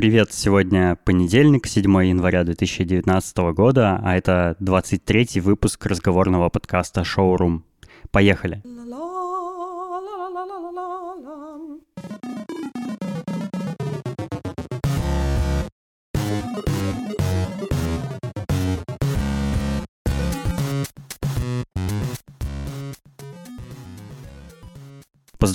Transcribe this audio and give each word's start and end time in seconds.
Привет, 0.00 0.32
сегодня 0.32 0.96
понедельник, 1.04 1.66
7 1.66 1.84
января 2.06 2.42
2019 2.42 3.36
года, 3.52 4.00
а 4.02 4.16
это 4.16 4.56
23-й 4.58 5.40
выпуск 5.40 5.84
разговорного 5.84 6.48
подкаста 6.48 7.04
«Шоурум». 7.04 7.66
Поехали! 8.10 8.62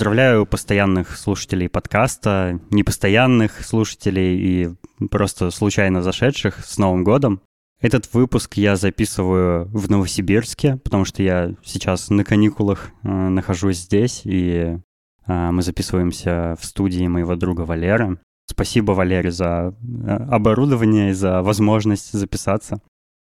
Поздравляю 0.06 0.46
постоянных 0.46 1.16
слушателей 1.16 1.68
подкаста, 1.68 2.60
непостоянных 2.70 3.66
слушателей 3.66 4.38
и 4.38 4.70
просто 5.10 5.50
случайно 5.50 6.00
зашедших 6.00 6.64
с 6.64 6.78
Новым 6.78 7.02
годом. 7.02 7.40
Этот 7.80 8.14
выпуск 8.14 8.54
я 8.54 8.76
записываю 8.76 9.64
в 9.64 9.90
Новосибирске, 9.90 10.76
потому 10.76 11.06
что 11.06 11.24
я 11.24 11.54
сейчас 11.64 12.08
на 12.08 12.22
каникулах 12.22 12.90
э, 13.02 13.08
нахожусь 13.08 13.78
здесь, 13.78 14.20
и 14.22 14.78
э, 15.26 15.50
мы 15.50 15.60
записываемся 15.62 16.56
в 16.60 16.64
студии 16.64 17.08
моего 17.08 17.34
друга 17.34 17.62
Валеры. 17.62 18.20
Спасибо, 18.48 18.92
Валере, 18.92 19.32
за 19.32 19.74
э, 19.82 20.08
оборудование 20.30 21.10
и 21.10 21.14
за 21.14 21.42
возможность 21.42 22.12
записаться. 22.12 22.80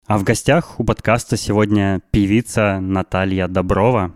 А 0.08 0.18
в 0.18 0.24
гостях 0.24 0.80
у 0.80 0.84
подкаста 0.84 1.36
сегодня 1.36 2.02
певица 2.10 2.80
Наталья 2.80 3.46
Доброва. 3.46 4.12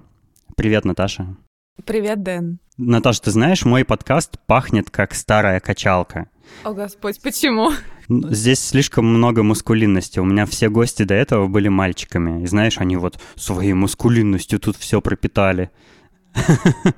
Привет, 0.56 0.84
Наташа. 0.84 1.36
Привет, 1.84 2.22
Дэн. 2.22 2.58
Наташа, 2.76 3.22
ты 3.22 3.30
знаешь, 3.30 3.64
мой 3.64 3.84
подкаст 3.84 4.38
пахнет 4.46 4.90
как 4.90 5.14
старая 5.14 5.60
качалка. 5.60 6.28
О, 6.64 6.72
Господь, 6.72 7.20
почему? 7.20 7.70
Здесь 8.08 8.60
слишком 8.60 9.06
много 9.06 9.42
мускулинности. 9.42 10.18
У 10.18 10.24
меня 10.24 10.46
все 10.46 10.68
гости 10.68 11.02
до 11.02 11.14
этого 11.14 11.46
были 11.46 11.68
мальчиками. 11.68 12.42
И 12.42 12.46
знаешь, 12.46 12.78
они 12.78 12.96
вот 12.96 13.20
своей 13.36 13.74
мускулинностью 13.74 14.58
тут 14.58 14.76
все 14.76 15.00
пропитали. 15.00 15.70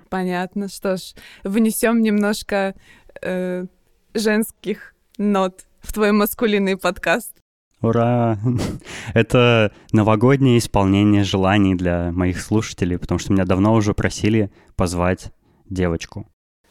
Понятно. 0.09 0.69
Что 0.69 0.97
ж, 0.97 1.15
внесем 1.45 2.01
немножко 2.01 2.75
э, 3.23 3.67
женских 4.15 4.95
нот 5.19 5.67
в 5.81 5.93
твой 5.93 6.13
маскулинный 6.13 6.77
подкаст. 6.77 7.33
Ура! 7.81 8.39
Это 9.15 9.73
новогоднее 9.93 10.59
исполнение 10.59 11.25
желаний 11.25 11.75
для 11.75 12.13
моих 12.13 12.41
слушателей, 12.41 12.99
потому 12.99 13.19
что 13.19 13.33
меня 13.33 13.45
давно 13.45 13.75
уже 13.75 13.95
просили 13.95 14.51
позвать 14.77 15.33
девочку. 15.69 16.27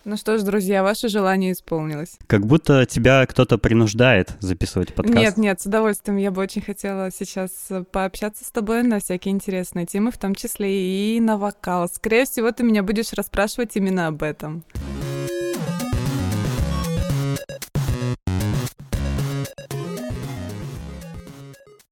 Ну 0.05 0.15
что 0.15 0.37
ж, 0.37 0.43
друзья, 0.43 0.81
ваше 0.81 1.09
желание 1.09 1.51
исполнилось. 1.51 2.17
Как 2.25 2.45
будто 2.45 2.85
тебя 2.85 3.25
кто-то 3.25 3.57
принуждает 3.57 4.33
записывать 4.39 4.93
подкаст. 4.93 5.17
Нет, 5.17 5.37
нет, 5.37 5.61
с 5.61 5.65
удовольствием. 5.65 6.17
Я 6.17 6.31
бы 6.31 6.41
очень 6.41 6.61
хотела 6.61 7.11
сейчас 7.11 7.51
пообщаться 7.91 8.45
с 8.45 8.51
тобой 8.51 8.83
на 8.83 8.99
всякие 8.99 9.33
интересные 9.33 9.85
темы, 9.85 10.11
в 10.11 10.17
том 10.17 10.35
числе 10.35 11.15
и 11.15 11.19
на 11.19 11.37
вокал. 11.37 11.89
Скорее 11.89 12.25
всего, 12.25 12.51
ты 12.51 12.63
меня 12.63 12.81
будешь 12.81 13.11
расспрашивать 13.13 13.75
именно 13.75 14.07
об 14.07 14.23
этом. 14.23 14.63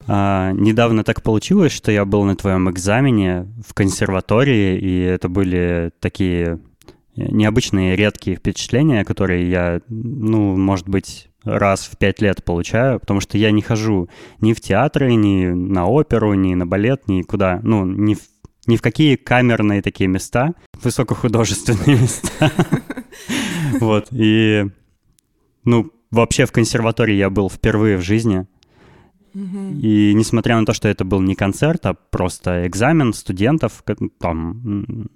А, 0.07 0.51
недавно 0.53 1.03
так 1.03 1.21
получилось, 1.21 1.73
что 1.73 1.91
я 1.91 2.05
был 2.05 2.23
на 2.23 2.35
твоем 2.35 2.69
экзамене 2.69 3.47
в 3.65 3.73
консерватории, 3.73 4.77
и 4.79 4.99
это 5.01 5.27
были 5.27 5.91
такие 5.99 6.59
необычные, 7.17 7.95
редкие 7.95 8.37
впечатления, 8.37 9.03
которые 9.03 9.49
я, 9.49 9.81
ну, 9.89 10.55
может 10.55 10.87
быть, 10.87 11.29
раз 11.43 11.85
в 11.85 11.97
пять 11.97 12.21
лет 12.21 12.43
получаю, 12.43 12.99
потому 12.99 13.19
что 13.19 13.37
я 13.37 13.51
не 13.51 13.61
хожу 13.61 14.09
ни 14.39 14.53
в 14.53 14.61
театры, 14.61 15.13
ни 15.15 15.47
на 15.47 15.87
оперу, 15.87 16.33
ни 16.35 16.53
на 16.53 16.65
балет, 16.65 17.07
ни 17.07 17.23
куда, 17.23 17.59
ну, 17.63 17.85
ни 17.85 18.13
в, 18.13 18.21
ни 18.67 18.77
в 18.77 18.81
какие 18.81 19.15
камерные 19.15 19.81
такие 19.81 20.07
места, 20.07 20.53
высокохудожественные 20.81 21.97
места. 22.01 22.51
Вот, 23.79 24.07
и, 24.11 24.67
ну, 25.63 25.91
вообще 26.11 26.45
в 26.45 26.51
консерватории 26.51 27.15
я 27.15 27.29
был 27.29 27.49
впервые 27.49 27.97
в 27.97 28.01
жизни, 28.01 28.45
и 29.81 30.13
несмотря 30.13 30.59
на 30.59 30.65
то, 30.65 30.73
что 30.73 30.87
это 30.87 31.05
был 31.05 31.21
не 31.21 31.35
концерт, 31.35 31.85
а 31.85 31.93
просто 31.93 32.65
экзамен 32.67 33.13
студентов 33.13 33.83
там 34.19 35.07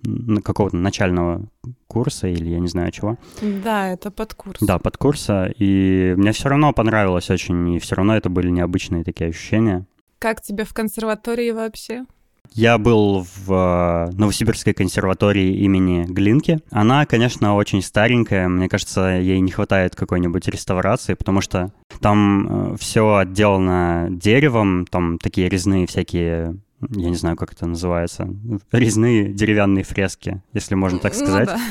какого-то 0.44 0.76
начального 0.76 1.48
курса 1.88 2.28
или 2.28 2.50
я 2.50 2.60
не 2.60 2.68
знаю 2.68 2.92
чего. 2.92 3.18
Да, 3.42 3.90
это 3.90 4.12
подкурс. 4.12 4.60
Да, 4.62 4.80
подкурса. 4.80 5.52
И 5.58 6.14
мне 6.18 6.32
все 6.32 6.50
равно 6.50 6.74
понравилось 6.74 7.30
очень, 7.30 7.76
и 7.76 7.80
все 7.80 7.96
равно 7.96 8.16
это 8.16 8.30
были 8.30 8.50
необычные 8.50 9.04
такие 9.04 9.30
ощущения. 9.30 9.86
Как 10.20 10.42
тебе 10.42 10.66
в 10.66 10.74
консерватории 10.74 11.52
вообще? 11.52 12.06
Я 12.54 12.78
был 12.78 13.26
в 13.46 13.54
э, 13.54 14.12
Новосибирской 14.12 14.74
консерватории 14.74 15.56
имени 15.64 16.04
Глинки. 16.04 16.60
Она, 16.70 17.06
конечно, 17.06 17.56
очень 17.56 17.82
старенькая. 17.82 18.50
Мне 18.50 18.68
кажется, 18.68 19.20
ей 19.20 19.40
не 19.40 19.52
хватает 19.52 19.96
какой-нибудь 19.96 20.48
реставрации, 20.50 21.14
потому 21.14 21.40
что 21.40 21.72
там 22.02 22.74
э, 22.74 22.78
все 22.78 23.16
отделано 23.16 24.08
деревом, 24.10 24.86
там 24.86 25.18
такие 25.18 25.48
резные 25.48 25.88
всякие 25.88 26.58
я 26.90 27.10
не 27.10 27.16
знаю, 27.16 27.36
как 27.36 27.54
это 27.54 27.68
называется, 27.68 28.28
резные 28.72 29.32
деревянные 29.32 29.84
фрески, 29.84 30.42
если 30.54 30.76
можно 30.76 31.00
так 31.00 31.14
ну 31.14 31.20
сказать. 31.20 31.50
Ну, 31.50 31.56
да. 31.56 31.62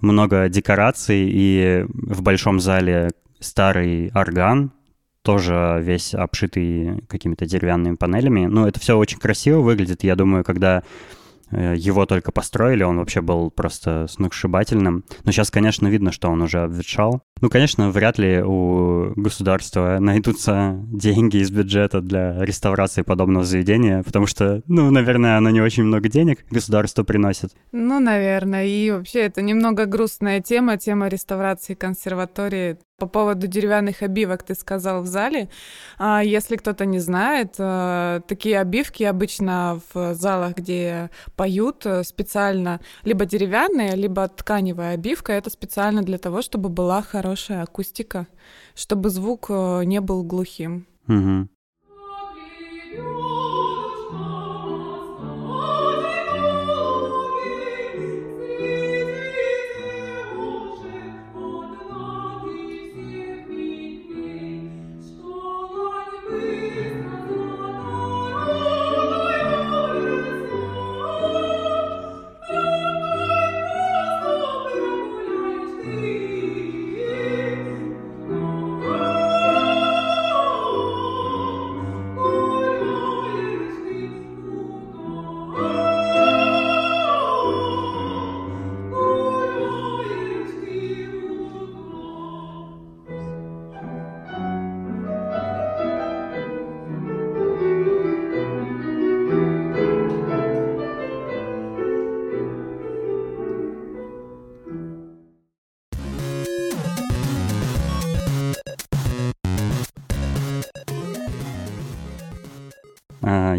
Много 0.00 0.48
декораций, 0.48 1.28
и 1.30 1.84
в 1.88 2.22
большом 2.22 2.60
зале 2.60 3.10
старый 3.40 4.10
орган, 4.14 4.72
тоже 5.22 5.78
весь 5.82 6.14
обшитый 6.14 7.02
какими-то 7.08 7.46
деревянными 7.46 7.96
панелями. 7.96 8.46
Ну, 8.46 8.66
это 8.66 8.80
все 8.80 8.96
очень 8.96 9.18
красиво 9.18 9.60
выглядит. 9.60 10.04
Я 10.04 10.16
думаю, 10.16 10.44
когда 10.44 10.82
его 11.50 12.06
только 12.06 12.32
построили, 12.32 12.82
он 12.82 12.98
вообще 12.98 13.20
был 13.20 13.50
просто 13.50 14.06
сногсшибательным. 14.08 15.04
Но 15.24 15.32
сейчас, 15.32 15.50
конечно, 15.50 15.88
видно, 15.88 16.12
что 16.12 16.28
он 16.28 16.42
уже 16.42 16.62
обветшал. 16.62 17.22
Ну, 17.40 17.50
конечно, 17.50 17.90
вряд 17.90 18.18
ли 18.18 18.42
у 18.42 19.12
государства 19.14 19.98
найдутся 20.00 20.76
деньги 20.86 21.36
из 21.38 21.50
бюджета 21.50 22.00
для 22.00 22.44
реставрации 22.44 23.02
подобного 23.02 23.44
заведения, 23.44 24.02
потому 24.02 24.26
что, 24.26 24.62
ну, 24.66 24.90
наверное, 24.90 25.36
оно 25.36 25.50
не 25.50 25.60
очень 25.60 25.84
много 25.84 26.08
денег 26.08 26.44
государство 26.50 27.04
приносит. 27.04 27.52
Ну, 27.72 28.00
наверное. 28.00 28.66
И 28.66 28.90
вообще 28.90 29.20
это 29.20 29.42
немного 29.42 29.86
грустная 29.86 30.40
тема, 30.40 30.76
тема 30.78 31.08
реставрации 31.08 31.74
консерватории. 31.74 32.78
По 32.98 33.06
поводу 33.06 33.46
деревянных 33.46 34.02
обивок 34.02 34.42
ты 34.42 34.56
сказал 34.56 35.02
в 35.02 35.06
зале. 35.06 35.48
А 35.98 36.20
если 36.24 36.56
кто-то 36.56 36.84
не 36.84 36.98
знает, 36.98 37.54
э, 37.56 38.20
такие 38.26 38.58
обивки 38.58 39.04
обычно 39.04 39.80
в 39.94 40.14
залах, 40.14 40.56
где 40.56 41.10
поют, 41.38 41.86
э, 41.86 42.02
специально 42.04 42.80
либо 43.04 43.24
деревянная, 43.24 43.94
либо 43.94 44.28
тканевая 44.28 44.94
обивка. 44.94 45.32
Это 45.32 45.50
специально 45.50 46.02
для 46.02 46.18
того, 46.18 46.42
чтобы 46.42 46.68
была 46.68 47.00
хорошая 47.00 47.62
акустика, 47.62 48.26
чтобы 48.74 49.10
звук 49.10 49.46
э, 49.48 49.84
не 49.84 50.00
был 50.00 50.24
глухим. 50.24 50.86
Угу. 51.08 51.48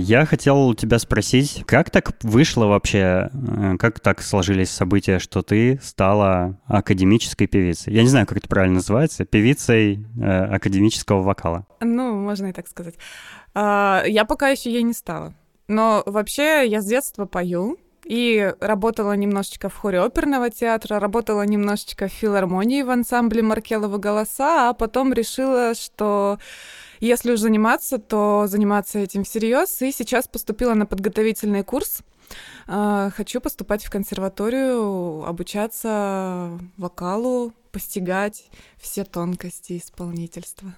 Я 0.09 0.25
хотел 0.25 0.67
у 0.67 0.73
тебя 0.73 0.97
спросить, 0.97 1.63
как 1.67 1.91
так 1.91 2.13
вышло 2.23 2.65
вообще, 2.65 3.29
э, 3.31 3.77
как 3.77 4.00
так 4.00 4.23
сложились 4.23 4.71
события, 4.71 5.19
что 5.19 5.44
ты 5.44 5.79
стала 5.83 6.59
академической 6.65 7.45
певицей? 7.45 7.94
Я 7.94 8.01
не 8.01 8.07
знаю, 8.07 8.25
как 8.25 8.39
это 8.39 8.50
правильно 8.50 8.75
называется, 8.75 9.25
певицей 9.25 10.07
э, 10.19 10.45
академического 10.56 11.21
вокала. 11.21 11.67
Ну, 11.79 12.15
можно 12.15 12.47
и 12.47 12.53
так 12.53 12.67
сказать. 12.67 12.95
А, 13.53 14.03
я 14.07 14.25
пока 14.25 14.50
еще 14.50 14.71
ей 14.71 14.81
не 14.81 14.94
стала. 14.94 15.35
Но 15.67 16.01
вообще 16.07 16.67
я 16.67 16.81
с 16.81 16.85
детства 16.85 17.25
пою, 17.25 17.77
и 18.09 18.56
работала 18.59 19.13
немножечко 19.13 19.69
в 19.69 19.75
хоре 19.75 20.01
оперного 20.01 20.50
театра, 20.50 21.00
работала 21.00 21.44
немножечко 21.44 22.07
в 22.07 22.11
филармонии 22.11 22.81
в 22.81 22.89
ансамбле 22.89 23.44
Маркелова 23.44 24.00
голоса, 24.00 24.69
а 24.69 24.73
потом 24.73 25.13
решила, 25.13 25.75
что 25.75 26.39
если 27.00 27.31
уж 27.33 27.39
заниматься, 27.39 28.00
то 28.00 28.45
заниматься 28.47 28.97
этим 28.97 29.23
всерьез. 29.23 29.83
И 29.83 29.91
сейчас 29.91 30.27
поступила 30.27 30.73
на 30.73 30.88
подготовительный 30.88 31.63
курс. 31.63 32.00
А, 32.65 33.11
хочу 33.11 33.41
поступать 33.41 33.85
в 33.85 33.91
консерваторию, 33.91 35.23
обучаться 35.23 36.57
вокалу, 36.77 37.53
постигать 37.71 38.50
все 38.79 39.03
тонкости 39.03 39.77
исполнительства. 39.77 40.73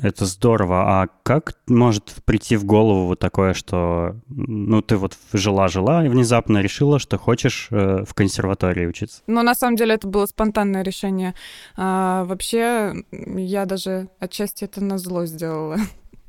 Это 0.00 0.24
здорово. 0.26 1.02
А 1.02 1.08
как 1.22 1.54
может 1.68 2.16
прийти 2.24 2.56
в 2.56 2.64
голову 2.64 3.06
вот 3.06 3.20
такое, 3.20 3.54
что 3.54 4.16
ну 4.28 4.82
ты 4.82 4.96
вот 4.96 5.16
жила-жила 5.32 6.04
и 6.04 6.08
внезапно 6.08 6.58
решила, 6.58 6.98
что 6.98 7.16
хочешь 7.16 7.68
э, 7.70 8.04
в 8.04 8.12
консерватории 8.14 8.86
учиться? 8.86 9.22
Ну, 9.26 9.42
на 9.42 9.54
самом 9.54 9.76
деле 9.76 9.94
это 9.94 10.08
было 10.08 10.26
спонтанное 10.26 10.82
решение. 10.82 11.34
А, 11.76 12.24
вообще, 12.24 13.04
я 13.12 13.66
даже 13.66 14.08
отчасти 14.18 14.64
это 14.64 14.82
на 14.82 14.98
зло 14.98 15.26
сделала. 15.26 15.76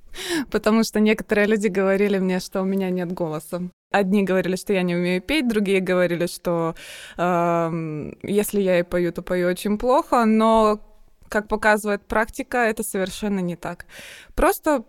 Потому 0.51 0.83
что 0.83 0.99
некоторые 0.99 1.47
люди 1.47 1.67
говорили 1.67 2.19
мне, 2.19 2.39
что 2.39 2.61
у 2.61 2.65
меня 2.65 2.89
нет 2.91 3.11
голоса. 3.11 3.63
Одни 3.91 4.23
говорили, 4.23 4.57
что 4.57 4.73
я 4.73 4.83
не 4.83 4.95
умею 4.95 5.21
петь, 5.21 5.47
другие 5.47 5.79
говорили, 5.79 6.27
что 6.27 6.75
э, 7.17 8.11
если 8.23 8.61
я 8.61 8.79
и 8.79 8.83
пою, 8.83 9.11
то 9.11 9.23
пою 9.23 9.47
очень 9.47 9.77
плохо, 9.77 10.25
но 10.25 10.79
как 11.35 11.49
показывает 11.49 12.07
практика, 12.07 12.59
это 12.59 12.81
совершенно 12.81 13.41
не 13.41 13.57
так. 13.57 13.87
Просто 14.35 14.85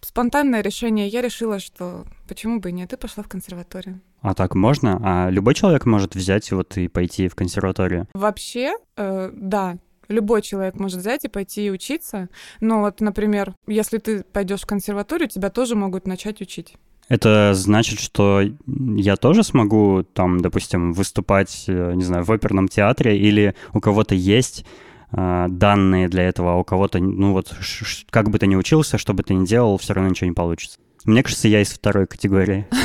спонтанное 0.00 0.60
решение. 0.60 1.08
Я 1.08 1.22
решила, 1.22 1.58
что 1.58 2.04
почему 2.28 2.60
бы 2.60 2.68
и 2.68 2.72
нет, 2.72 2.92
и 2.92 2.96
пошла 2.96 3.24
в 3.24 3.28
консерваторию. 3.28 4.00
А 4.20 4.32
так 4.34 4.54
можно? 4.54 5.00
А 5.02 5.28
любой 5.28 5.54
человек 5.54 5.86
может 5.86 6.14
взять 6.14 6.52
вот 6.52 6.76
и 6.76 6.86
пойти 6.86 7.26
в 7.26 7.34
консерваторию? 7.34 8.06
Вообще, 8.14 8.74
э, 8.96 9.30
да, 9.34 9.78
любой 10.06 10.42
человек 10.42 10.76
может 10.76 11.00
взять 11.00 11.24
и 11.24 11.28
пойти 11.28 11.66
и 11.66 11.70
учиться. 11.70 12.28
Но 12.60 12.82
вот, 12.82 13.00
например, 13.00 13.56
если 13.66 13.98
ты 13.98 14.22
пойдешь 14.22 14.60
в 14.60 14.66
консерваторию, 14.66 15.28
тебя 15.28 15.50
тоже 15.50 15.74
могут 15.74 16.06
начать 16.06 16.40
учить. 16.40 16.74
Это 17.08 17.54
значит, 17.54 17.98
что 17.98 18.42
я 18.66 19.16
тоже 19.16 19.42
смогу 19.42 20.04
там, 20.04 20.40
допустим, 20.40 20.92
выступать, 20.92 21.64
э, 21.66 21.94
не 21.94 22.04
знаю, 22.04 22.22
в 22.22 22.30
оперном 22.30 22.68
театре 22.68 23.18
или 23.18 23.56
у 23.72 23.80
кого-то 23.80 24.14
есть 24.14 24.64
данные 25.10 26.08
для 26.08 26.24
этого, 26.24 26.52
а 26.52 26.56
у 26.56 26.64
кого-то, 26.64 26.98
ну 26.98 27.32
вот, 27.32 27.54
как 28.10 28.30
бы 28.30 28.38
ты 28.38 28.46
ни 28.46 28.56
учился, 28.56 28.98
что 28.98 29.14
бы 29.14 29.22
ты 29.22 29.34
ни 29.34 29.46
делал, 29.46 29.78
все 29.78 29.94
равно 29.94 30.10
ничего 30.10 30.28
не 30.28 30.34
получится. 30.34 30.78
Мне 31.04 31.22
кажется, 31.22 31.48
я 31.48 31.62
из 31.62 31.70
второй 31.70 32.06
категории. 32.06 32.66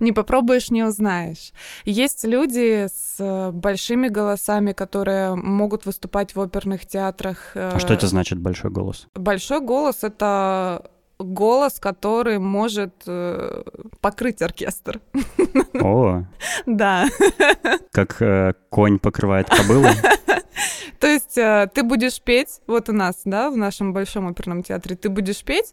Не 0.00 0.12
попробуешь, 0.12 0.70
не 0.70 0.84
узнаешь. 0.84 1.52
Есть 1.84 2.24
люди 2.24 2.86
с 2.86 3.16
э, 3.18 3.50
большими 3.50 4.08
голосами, 4.08 4.72
которые 4.72 5.34
могут 5.34 5.86
выступать 5.86 6.34
в 6.34 6.40
оперных 6.40 6.86
театрах. 6.86 7.52
А 7.54 7.78
что 7.78 7.92
это 7.94 8.06
значит 8.06 8.38
большой 8.38 8.70
голос? 8.70 9.08
Большой 9.14 9.60
голос— 9.60 9.98
это 10.04 10.88
голос, 11.18 11.80
который 11.80 12.38
может 12.38 12.94
э, 13.06 13.62
покрыть 14.00 14.42
оркестр. 14.42 15.00
О. 15.74 16.22
Да. 16.66 17.06
Как 17.92 18.20
э, 18.22 18.54
конь 18.70 18.98
покрывает 18.98 19.48
кобылу. 19.48 19.88
То 21.00 21.06
есть 21.06 21.36
э, 21.36 21.68
ты 21.74 21.82
будешь 21.82 22.20
петь, 22.20 22.60
вот 22.66 22.88
у 22.88 22.92
нас, 22.92 23.22
да, 23.24 23.50
в 23.50 23.56
нашем 23.56 23.92
большом 23.92 24.28
оперном 24.28 24.62
театре, 24.62 24.96
ты 24.96 25.08
будешь 25.08 25.42
петь, 25.42 25.72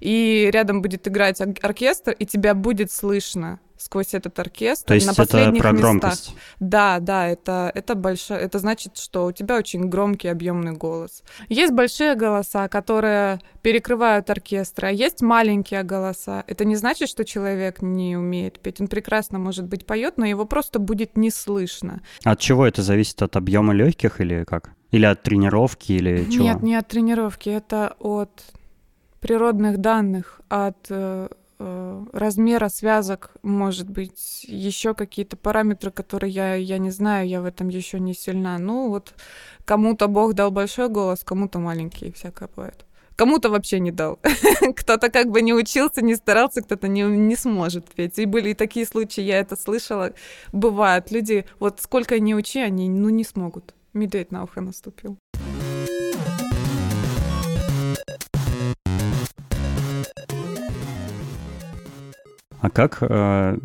и 0.00 0.48
рядом 0.52 0.82
будет 0.82 1.06
играть 1.08 1.40
оркестр, 1.40 2.12
и 2.12 2.26
тебя 2.26 2.54
будет 2.54 2.90
слышно 2.90 3.60
сквозь 3.80 4.14
этот 4.14 4.38
оркестр 4.38 4.88
То 4.88 4.94
есть 4.94 5.06
на 5.06 5.14
последних 5.14 5.60
это 5.60 5.70
про 5.70 5.72
громкость? 5.72 6.28
местах. 6.28 6.42
Да, 6.60 6.98
да, 7.00 7.28
это, 7.28 7.72
это 7.74 7.94
большое, 7.94 8.40
это 8.40 8.58
значит, 8.58 8.98
что 8.98 9.26
у 9.26 9.32
тебя 9.32 9.56
очень 9.56 9.88
громкий, 9.88 10.28
объемный 10.28 10.72
голос. 10.72 11.22
Есть 11.48 11.72
большие 11.72 12.14
голоса, 12.14 12.68
которые 12.68 13.40
перекрывают 13.62 14.28
оркестр, 14.30 14.86
а 14.86 14.90
есть 14.90 15.22
маленькие 15.22 15.82
голоса. 15.82 16.44
Это 16.46 16.64
не 16.64 16.76
значит, 16.76 17.08
что 17.08 17.24
человек 17.24 17.80
не 17.80 18.16
умеет 18.16 18.60
петь. 18.60 18.80
Он 18.80 18.88
прекрасно, 18.88 19.38
может 19.38 19.66
быть, 19.66 19.86
поет, 19.86 20.18
но 20.18 20.26
его 20.26 20.44
просто 20.44 20.78
будет 20.78 21.16
не 21.16 21.30
слышно. 21.30 22.02
От 22.24 22.38
чего 22.38 22.66
это 22.66 22.82
зависит? 22.82 23.22
От 23.22 23.36
объема 23.36 23.72
легких 23.72 24.20
или 24.20 24.44
как? 24.44 24.70
Или 24.90 25.06
от 25.06 25.22
тренировки, 25.22 25.92
или 25.92 26.30
чего? 26.30 26.44
Нет, 26.44 26.62
не 26.62 26.74
от 26.74 26.88
тренировки, 26.88 27.48
это 27.48 27.94
от 27.98 28.42
природных 29.20 29.78
данных, 29.78 30.40
от 30.48 30.90
Э, 30.90 31.28
размера 32.12 32.68
связок, 32.68 33.32
может 33.42 33.88
быть, 33.88 34.44
еще 34.48 34.94
какие-то 34.94 35.36
параметры, 35.36 35.90
которые 35.90 36.32
я, 36.32 36.54
я 36.54 36.78
не 36.78 36.90
знаю, 36.90 37.28
я 37.28 37.40
в 37.40 37.44
этом 37.44 37.68
еще 37.68 38.00
не 38.00 38.14
сильна. 38.14 38.58
Ну, 38.58 38.88
вот 38.88 39.14
кому-то 39.64 40.08
Бог 40.08 40.34
дал 40.34 40.50
большой 40.50 40.88
голос, 40.88 41.22
кому-то 41.24 41.58
маленький, 41.58 42.12
всякое 42.12 42.48
бывает. 42.54 42.86
Кому-то 43.16 43.50
вообще 43.50 43.80
не 43.80 43.90
дал. 43.92 44.18
кто-то 44.76 45.10
как 45.10 45.30
бы 45.30 45.42
не 45.42 45.52
учился, 45.52 46.00
не 46.02 46.14
старался, 46.14 46.62
кто-то 46.62 46.88
не, 46.88 47.02
не 47.02 47.36
сможет 47.36 47.84
петь. 47.94 48.18
И 48.18 48.24
были 48.24 48.50
и 48.50 48.54
такие 48.54 48.86
случаи, 48.86 49.20
я 49.20 49.38
это 49.40 49.56
слышала. 49.56 50.12
Бывают 50.52 51.10
люди, 51.10 51.44
вот 51.58 51.80
сколько 51.80 52.18
не 52.18 52.34
учи, 52.34 52.60
они 52.60 52.88
ну 52.88 53.10
не 53.10 53.24
смогут. 53.24 53.74
Медведь 53.92 54.32
на 54.32 54.44
ухо 54.44 54.62
наступил. 54.62 55.18
А 62.60 62.68
как 62.68 62.98
э, 63.00 63.58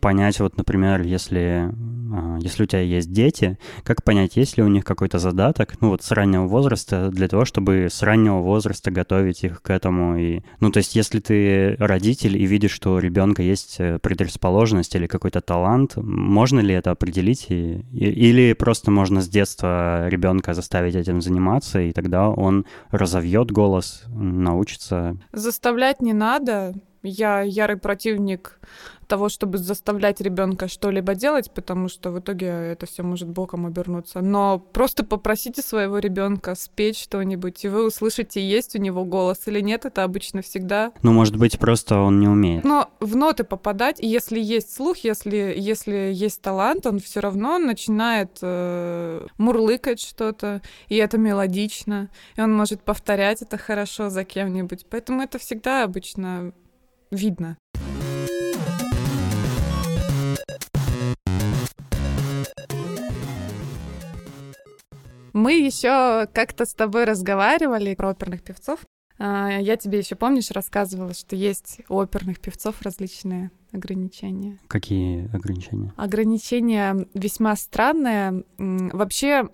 понять, 0.00 0.40
вот, 0.40 0.56
например, 0.56 1.02
если, 1.02 1.70
э, 1.70 2.38
если 2.40 2.64
у 2.64 2.66
тебя 2.66 2.80
есть 2.80 3.12
дети, 3.12 3.58
как 3.84 4.02
понять, 4.02 4.36
есть 4.36 4.56
ли 4.56 4.64
у 4.64 4.68
них 4.68 4.84
какой-то 4.84 5.18
задаток, 5.18 5.80
ну 5.80 5.90
вот 5.90 6.02
с 6.02 6.10
раннего 6.10 6.46
возраста, 6.46 7.10
для 7.10 7.28
того, 7.28 7.44
чтобы 7.44 7.86
с 7.90 8.02
раннего 8.02 8.40
возраста 8.40 8.90
готовить 8.90 9.44
их 9.44 9.62
к 9.62 9.70
этому? 9.70 10.18
И, 10.18 10.42
ну 10.58 10.72
то 10.72 10.78
есть 10.78 10.96
если 10.96 11.20
ты 11.20 11.76
родитель 11.78 12.36
и 12.36 12.46
видишь, 12.46 12.72
что 12.72 12.94
у 12.94 12.98
ребенка 12.98 13.42
есть 13.42 13.76
э, 13.78 14.00
предрасположенность 14.00 14.96
или 14.96 15.06
какой-то 15.06 15.40
талант, 15.40 15.96
можно 15.96 16.58
ли 16.58 16.74
это 16.74 16.90
определить? 16.90 17.46
И, 17.50 17.84
и, 17.92 18.10
или 18.10 18.52
просто 18.52 18.90
можно 18.90 19.20
с 19.20 19.28
детства 19.28 20.08
ребенка 20.08 20.54
заставить 20.54 20.96
этим 20.96 21.20
заниматься, 21.20 21.80
и 21.80 21.92
тогда 21.92 22.28
он 22.28 22.66
разовьет 22.90 23.52
голос, 23.52 24.02
научится? 24.08 25.16
Заставлять 25.32 26.02
не 26.02 26.12
надо, 26.12 26.74
я 27.02 27.42
ярый 27.42 27.76
противник 27.76 28.58
того, 29.10 29.28
чтобы 29.28 29.58
заставлять 29.58 30.20
ребенка 30.20 30.68
что-либо 30.68 31.16
делать, 31.16 31.50
потому 31.50 31.88
что 31.88 32.12
в 32.12 32.20
итоге 32.20 32.46
это 32.46 32.86
все 32.86 33.02
может 33.02 33.28
боком 33.28 33.66
обернуться. 33.66 34.20
Но 34.20 34.60
просто 34.60 35.04
попросите 35.04 35.62
своего 35.62 35.98
ребенка 35.98 36.54
спеть 36.54 36.96
что-нибудь, 36.96 37.64
и 37.64 37.68
вы 37.68 37.86
услышите, 37.86 38.40
есть 38.40 38.76
у 38.76 38.78
него 38.78 39.04
голос 39.04 39.40
или 39.46 39.60
нет. 39.60 39.84
Это 39.84 40.04
обычно 40.04 40.42
всегда. 40.42 40.92
Ну, 41.02 41.12
может 41.12 41.36
быть, 41.36 41.58
просто 41.58 41.98
он 41.98 42.20
не 42.20 42.28
умеет. 42.28 42.62
Но 42.62 42.88
в 43.00 43.16
ноты 43.16 43.42
попадать, 43.42 43.98
если 44.00 44.38
есть 44.38 44.72
слух, 44.72 44.98
если, 44.98 45.54
если 45.56 46.12
есть 46.14 46.40
талант, 46.40 46.86
он 46.86 47.00
все 47.00 47.18
равно 47.18 47.58
начинает 47.58 48.38
э, 48.42 49.26
мурлыкать 49.38 50.00
что-то, 50.00 50.62
и 50.88 50.94
это 50.94 51.18
мелодично, 51.18 52.10
и 52.36 52.40
он 52.40 52.54
может 52.54 52.80
повторять 52.82 53.42
это 53.42 53.58
хорошо 53.58 54.08
за 54.08 54.22
кем-нибудь. 54.22 54.86
Поэтому 54.88 55.22
это 55.22 55.40
всегда 55.40 55.82
обычно 55.82 56.52
видно. 57.10 57.56
Мы 65.32 65.60
еще 65.60 66.26
как-то 66.32 66.66
с 66.66 66.74
тобой 66.74 67.04
разговаривали 67.04 67.94
про 67.94 68.10
оперных 68.10 68.42
певцов. 68.42 68.80
А, 69.18 69.48
я 69.60 69.76
тебе 69.76 69.98
еще 69.98 70.16
помнишь, 70.16 70.50
рассказывала, 70.50 71.14
что 71.14 71.36
есть 71.36 71.80
у 71.88 71.98
оперных 71.98 72.40
певцов 72.40 72.82
различные 72.82 73.50
ограничения. 73.72 74.58
Какие 74.66 75.26
ограничения? 75.34 75.92
Ограничения 75.96 77.06
весьма 77.14 77.54
странные. 77.56 78.44
Вообще 78.58 79.48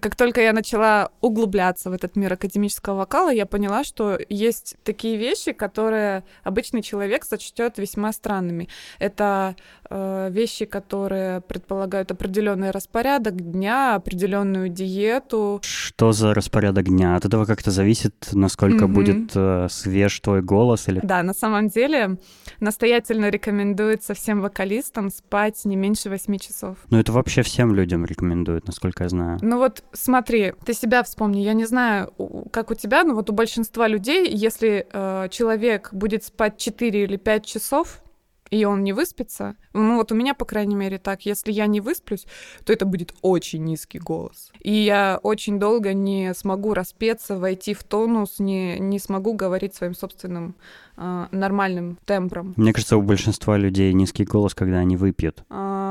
как 0.00 0.16
только 0.16 0.40
я 0.40 0.52
начала 0.52 1.10
углубляться 1.20 1.90
в 1.90 1.92
этот 1.92 2.16
мир 2.16 2.32
академического 2.32 2.96
вокала, 2.96 3.30
я 3.30 3.46
поняла, 3.46 3.84
что 3.84 4.18
есть 4.28 4.76
такие 4.84 5.16
вещи, 5.16 5.52
которые 5.52 6.24
обычный 6.42 6.82
человек 6.82 7.24
сочтет 7.24 7.78
весьма 7.78 8.12
странными. 8.12 8.68
Это 8.98 9.56
вещи, 9.90 10.64
которые 10.64 11.40
предполагают 11.40 12.10
определенный 12.10 12.70
распорядок 12.70 13.36
дня, 13.36 13.94
определенную 13.94 14.68
диету. 14.68 15.60
Что 15.62 16.12
за 16.12 16.34
распорядок 16.34 16.86
дня? 16.86 17.16
От 17.16 17.24
этого 17.24 17.44
как-то 17.44 17.70
зависит, 17.70 18.28
насколько 18.32 18.84
mm-hmm. 18.84 18.88
будет 18.88 19.32
э, 19.34 19.66
свеж 19.70 20.20
твой 20.20 20.42
голос 20.42 20.88
или? 20.88 21.00
Да, 21.02 21.22
на 21.22 21.34
самом 21.34 21.68
деле 21.68 22.18
настоятельно 22.60 23.30
рекомендуется 23.30 24.14
всем 24.14 24.40
вокалистам 24.40 25.10
спать 25.10 25.64
не 25.64 25.76
меньше 25.76 26.10
8 26.10 26.38
часов. 26.38 26.78
Ну 26.90 26.98
это 26.98 27.12
вообще 27.12 27.42
всем 27.42 27.74
людям 27.74 28.04
рекомендуют, 28.04 28.66
насколько 28.66 29.04
я 29.04 29.08
знаю. 29.08 29.38
Ну 29.42 29.58
вот 29.58 29.82
смотри, 29.92 30.52
ты 30.64 30.74
себя 30.74 31.02
вспомни. 31.02 31.40
Я 31.40 31.54
не 31.54 31.64
знаю, 31.64 32.12
как 32.52 32.70
у 32.70 32.74
тебя, 32.74 33.04
но 33.04 33.14
вот 33.14 33.30
у 33.30 33.32
большинства 33.32 33.88
людей, 33.88 34.28
если 34.28 34.86
э, 34.90 35.28
человек 35.30 35.90
будет 35.92 36.24
спать 36.24 36.58
4 36.58 37.04
или 37.04 37.16
5 37.16 37.46
часов, 37.46 38.02
и 38.50 38.64
он 38.64 38.82
не 38.82 38.92
выспится, 38.92 39.56
ну 39.72 39.96
вот 39.96 40.12
у 40.12 40.14
меня, 40.14 40.34
по 40.34 40.44
крайней 40.44 40.74
мере, 40.74 40.98
так, 40.98 41.26
если 41.26 41.52
я 41.52 41.66
не 41.66 41.80
высплюсь, 41.80 42.26
то 42.64 42.72
это 42.72 42.84
будет 42.84 43.14
очень 43.22 43.64
низкий 43.64 43.98
голос. 43.98 44.50
И 44.60 44.72
я 44.72 45.20
очень 45.22 45.58
долго 45.58 45.92
не 45.92 46.34
смогу 46.34 46.74
распеться, 46.74 47.38
войти 47.38 47.74
в 47.74 47.84
тонус, 47.84 48.38
не, 48.38 48.78
не 48.78 48.98
смогу 48.98 49.34
говорить 49.34 49.74
своим 49.74 49.94
собственным 49.94 50.54
э, 50.96 51.26
нормальным 51.30 51.98
тембром. 52.04 52.54
Мне 52.56 52.72
кажется, 52.72 52.96
у 52.96 53.02
большинства 53.02 53.56
людей 53.56 53.92
низкий 53.92 54.24
голос, 54.24 54.54
когда 54.54 54.78
они 54.78 54.96
выпьют. 54.96 55.44
А, 55.48 55.87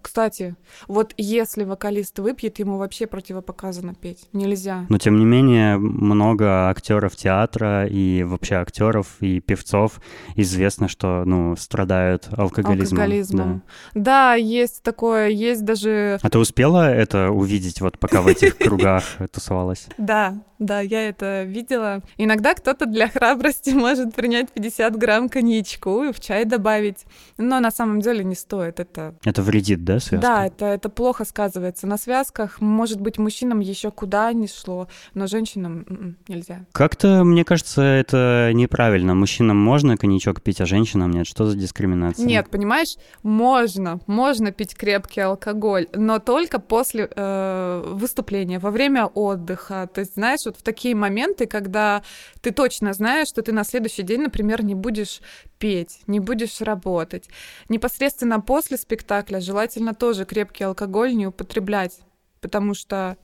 кстати, 0.00 0.56
вот 0.88 1.14
если 1.16 1.64
вокалист 1.64 2.18
выпьет, 2.18 2.58
ему 2.58 2.78
вообще 2.78 3.06
противопоказано 3.06 3.94
петь. 3.94 4.28
Нельзя. 4.32 4.86
Но 4.88 4.98
тем 4.98 5.18
не 5.18 5.24
менее, 5.24 5.78
много 5.78 6.68
актеров 6.68 7.16
театра 7.16 7.86
и 7.86 8.22
вообще 8.22 8.56
актеров 8.56 9.16
и 9.20 9.40
певцов 9.40 10.00
известно, 10.36 10.88
что 10.88 11.24
ну, 11.24 11.56
страдают 11.56 12.28
алкоголизмом. 12.32 13.00
Алкоголизмом. 13.00 13.62
Да. 13.94 14.00
да, 14.00 14.34
есть 14.34 14.82
такое, 14.82 15.28
есть 15.28 15.64
даже... 15.64 16.18
А 16.22 16.30
ты 16.30 16.38
успела 16.38 16.90
это 16.90 17.30
увидеть, 17.30 17.80
вот 17.80 17.98
пока 17.98 18.22
в 18.22 18.26
этих 18.26 18.56
кругах 18.58 19.04
тусовалась? 19.32 19.86
Да, 19.98 20.42
да, 20.60 20.80
я 20.80 21.08
это 21.08 21.44
видела. 21.44 22.02
Иногда 22.18 22.54
кто-то 22.54 22.84
для 22.84 23.08
храбрости 23.08 23.70
может 23.70 24.14
принять 24.14 24.50
50 24.50 24.94
грамм 24.96 25.30
коньячку 25.30 26.04
и 26.04 26.12
в 26.12 26.20
чай 26.20 26.44
добавить. 26.44 27.06
Но 27.38 27.60
на 27.60 27.70
самом 27.70 28.00
деле 28.02 28.22
не 28.24 28.34
стоит. 28.34 28.78
Это, 28.78 29.14
это 29.24 29.40
вредит, 29.40 29.69
да, 29.76 30.00
связка? 30.00 30.26
Да, 30.26 30.46
это, 30.46 30.66
это 30.66 30.88
плохо 30.88 31.24
сказывается 31.24 31.86
на 31.86 31.96
связках. 31.96 32.60
Может 32.60 33.00
быть, 33.00 33.18
мужчинам 33.18 33.60
еще 33.60 33.90
куда 33.90 34.32
ни 34.32 34.46
шло, 34.46 34.88
но 35.14 35.26
женщинам 35.26 35.84
м-м, 35.88 36.16
нельзя. 36.28 36.66
Как-то, 36.72 37.24
мне 37.24 37.44
кажется, 37.44 37.82
это 37.82 38.50
неправильно. 38.54 39.14
Мужчинам 39.14 39.56
можно 39.56 39.96
коньячок 39.96 40.42
пить, 40.42 40.60
а 40.60 40.66
женщинам 40.66 41.10
нет. 41.10 41.26
Что 41.26 41.46
за 41.46 41.56
дискриминация? 41.56 42.26
Нет, 42.26 42.50
понимаешь, 42.50 42.96
можно, 43.22 44.00
можно 44.06 44.52
пить 44.52 44.74
крепкий 44.74 45.20
алкоголь, 45.20 45.88
но 45.94 46.18
только 46.18 46.58
после 46.58 47.08
э, 47.14 47.82
выступления, 47.94 48.58
во 48.58 48.70
время 48.70 49.06
отдыха. 49.06 49.88
То 49.92 50.00
есть, 50.00 50.14
знаешь, 50.14 50.44
вот 50.44 50.56
в 50.56 50.62
такие 50.62 50.94
моменты, 50.94 51.46
когда 51.46 52.02
ты 52.40 52.50
точно 52.50 52.92
знаешь, 52.92 53.28
что 53.28 53.42
ты 53.42 53.52
на 53.52 53.64
следующий 53.64 54.02
день, 54.02 54.22
например, 54.22 54.64
не 54.64 54.74
будешь 54.74 55.20
петь, 55.58 56.00
не 56.06 56.20
будешь 56.20 56.60
работать. 56.60 57.28
Непосредственно 57.68 58.40
после 58.40 58.76
спектакля 58.76 59.40
желательно 59.40 59.59
тоже 59.94 60.24
крепкий 60.24 60.64
алкоголь 60.64 61.14
не 61.14 61.26
употреблять, 61.26 62.00
потому 62.40 62.74
что 62.74 63.16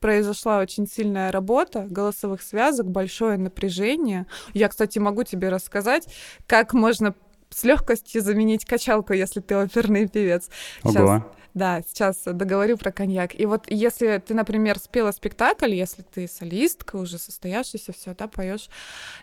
произошла 0.00 0.58
очень 0.58 0.86
сильная 0.86 1.30
работа 1.30 1.86
голосовых 1.88 2.42
связок, 2.42 2.90
большое 2.90 3.38
напряжение. 3.38 4.26
Я, 4.52 4.68
кстати, 4.68 4.98
могу 4.98 5.22
тебе 5.22 5.48
рассказать, 5.48 6.08
как 6.46 6.74
можно 6.74 7.14
с 7.50 7.64
легкостью 7.64 8.20
заменить 8.22 8.64
качалку, 8.64 9.12
если 9.12 9.40
ты 9.40 9.54
оперный 9.54 10.08
певец. 10.08 10.50
Сейчас, 10.82 10.96
Ого. 10.96 11.24
Да, 11.54 11.82
сейчас 11.86 12.22
договорю 12.24 12.78
про 12.78 12.90
коньяк. 12.92 13.38
И 13.38 13.44
вот 13.44 13.64
если 13.68 14.22
ты, 14.26 14.32
например, 14.32 14.78
спела 14.78 15.12
спектакль, 15.12 15.74
если 15.74 16.02
ты 16.02 16.26
солистка, 16.26 16.96
уже 16.96 17.18
состоявшийся, 17.18 17.92
все, 17.92 18.14
да, 18.14 18.26
поешь. 18.26 18.68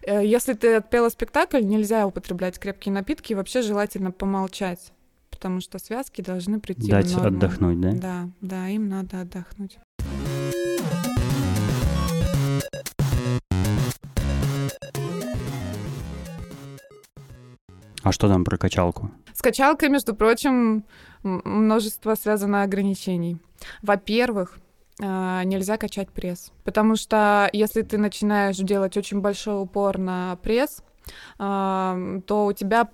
Э, 0.04 0.24
если 0.24 0.54
ты 0.54 0.76
отпела 0.76 1.10
спектакль, 1.10 1.64
нельзя 1.64 2.06
употреблять 2.06 2.60
крепкие 2.60 2.94
напитки, 2.94 3.32
и 3.32 3.36
вообще 3.36 3.64
желательно 3.64 4.12
помолчать, 4.12 4.92
потому 5.40 5.62
что 5.62 5.80
связки 5.80 6.20
должны 6.22 6.60
прийти 6.60 6.92
Дать 6.92 7.08
в 7.08 7.16
норму. 7.16 7.38
отдохнуть, 7.38 7.80
да? 7.80 7.92
Да, 7.94 8.30
да, 8.42 8.68
им 8.68 8.90
надо 8.90 9.22
отдохнуть. 9.22 9.80
А 18.04 18.12
что 18.12 18.28
там 18.28 18.44
про 18.44 18.58
качалку? 18.58 19.12
С 19.34 19.42
качалкой, 19.42 19.88
между 19.88 20.14
прочим, 20.14 20.84
множество 21.24 22.16
связано 22.16 22.64
ограничений. 22.64 23.38
Во-первых, 23.82 24.58
а, 25.02 25.44
нельзя 25.46 25.78
качать 25.78 26.10
пресс, 26.10 26.52
потому 26.66 26.98
что 26.98 27.50
если 27.54 27.82
ты 27.84 27.98
начинаешь 27.98 28.58
делать 28.58 28.98
очень 28.98 29.22
большой 29.22 29.62
упор 29.62 29.98
на 29.98 30.38
пресс, 30.44 30.84
а, 31.38 31.98
то 32.28 32.46
у 32.46 32.52
тебя 32.54 32.88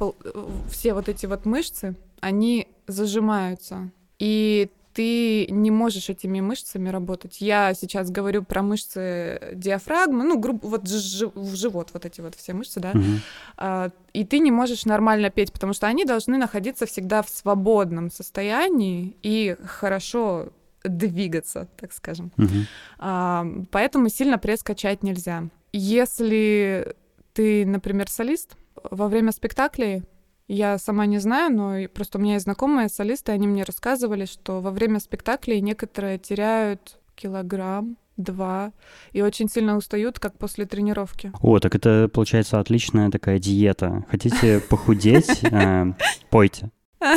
все 0.70 0.94
вот 0.94 1.10
эти 1.10 1.26
вот 1.26 1.46
мышцы, 1.46 1.96
они 2.20 2.68
зажимаются. 2.88 3.92
И 4.20 4.70
ты 4.96 5.48
не 5.48 5.72
можешь 5.72 6.10
этими 6.10 6.40
мышцами 6.40 6.88
работать. 6.88 7.42
Я 7.42 7.74
сейчас 7.74 8.10
говорю 8.10 8.44
про 8.44 8.62
мышцы 8.62 9.52
диафрагмы, 9.54 10.24
ну, 10.24 10.40
грубо, 10.40 10.66
вот 10.68 10.88
в 10.88 11.56
живот 11.56 11.90
вот 11.94 12.06
эти 12.06 12.22
вот 12.22 12.36
все 12.36 12.54
мышцы, 12.54 12.80
да, 12.80 12.92
угу. 12.92 13.92
и 14.14 14.24
ты 14.24 14.40
не 14.40 14.52
можешь 14.52 14.86
нормально 14.86 15.30
петь, 15.30 15.52
потому 15.52 15.74
что 15.74 15.88
они 15.88 16.06
должны 16.06 16.38
находиться 16.38 16.86
всегда 16.86 17.24
в 17.24 17.30
свободном 17.30 18.10
состоянии 18.10 19.18
и 19.22 19.58
хорошо 19.66 20.48
двигаться, 20.86 21.68
так 21.76 21.92
скажем. 21.92 22.32
Угу. 22.38 23.66
Поэтому 23.72 24.08
сильно 24.08 24.38
пресс 24.38 24.64
качать 24.64 25.04
нельзя. 25.04 25.50
Если 25.74 26.96
ты, 27.34 27.66
например, 27.66 28.10
солист, 28.10 28.56
во 28.90 29.10
время 29.10 29.34
спектаклей 29.34 30.04
я 30.48 30.78
сама 30.78 31.06
не 31.06 31.20
знаю, 31.20 31.56
но 31.56 31.90
просто 31.94 32.18
у 32.18 32.22
меня 32.22 32.34
есть 32.34 32.44
знакомые 32.44 32.90
солисты, 32.90 33.32
они 33.32 33.48
мне 33.48 33.64
рассказывали, 33.64 34.26
что 34.26 34.62
во 34.62 34.72
время 34.72 35.00
спектаклей 35.00 35.62
некоторые 35.62 36.20
теряют 36.20 37.00
килограмм, 37.16 37.98
два, 38.18 38.72
и 39.12 39.22
очень 39.22 39.50
сильно 39.50 39.76
устают, 39.76 40.20
как 40.20 40.38
после 40.38 40.66
тренировки. 40.66 41.32
О, 41.42 41.60
так 41.60 41.76
это, 41.76 42.10
получается, 42.14 42.60
отличная 42.60 43.12
такая 43.12 43.40
диета. 43.40 44.06
Хотите 44.10 44.60
похудеть? 44.60 45.42
Э, 45.52 45.94
пойте. 46.30 46.70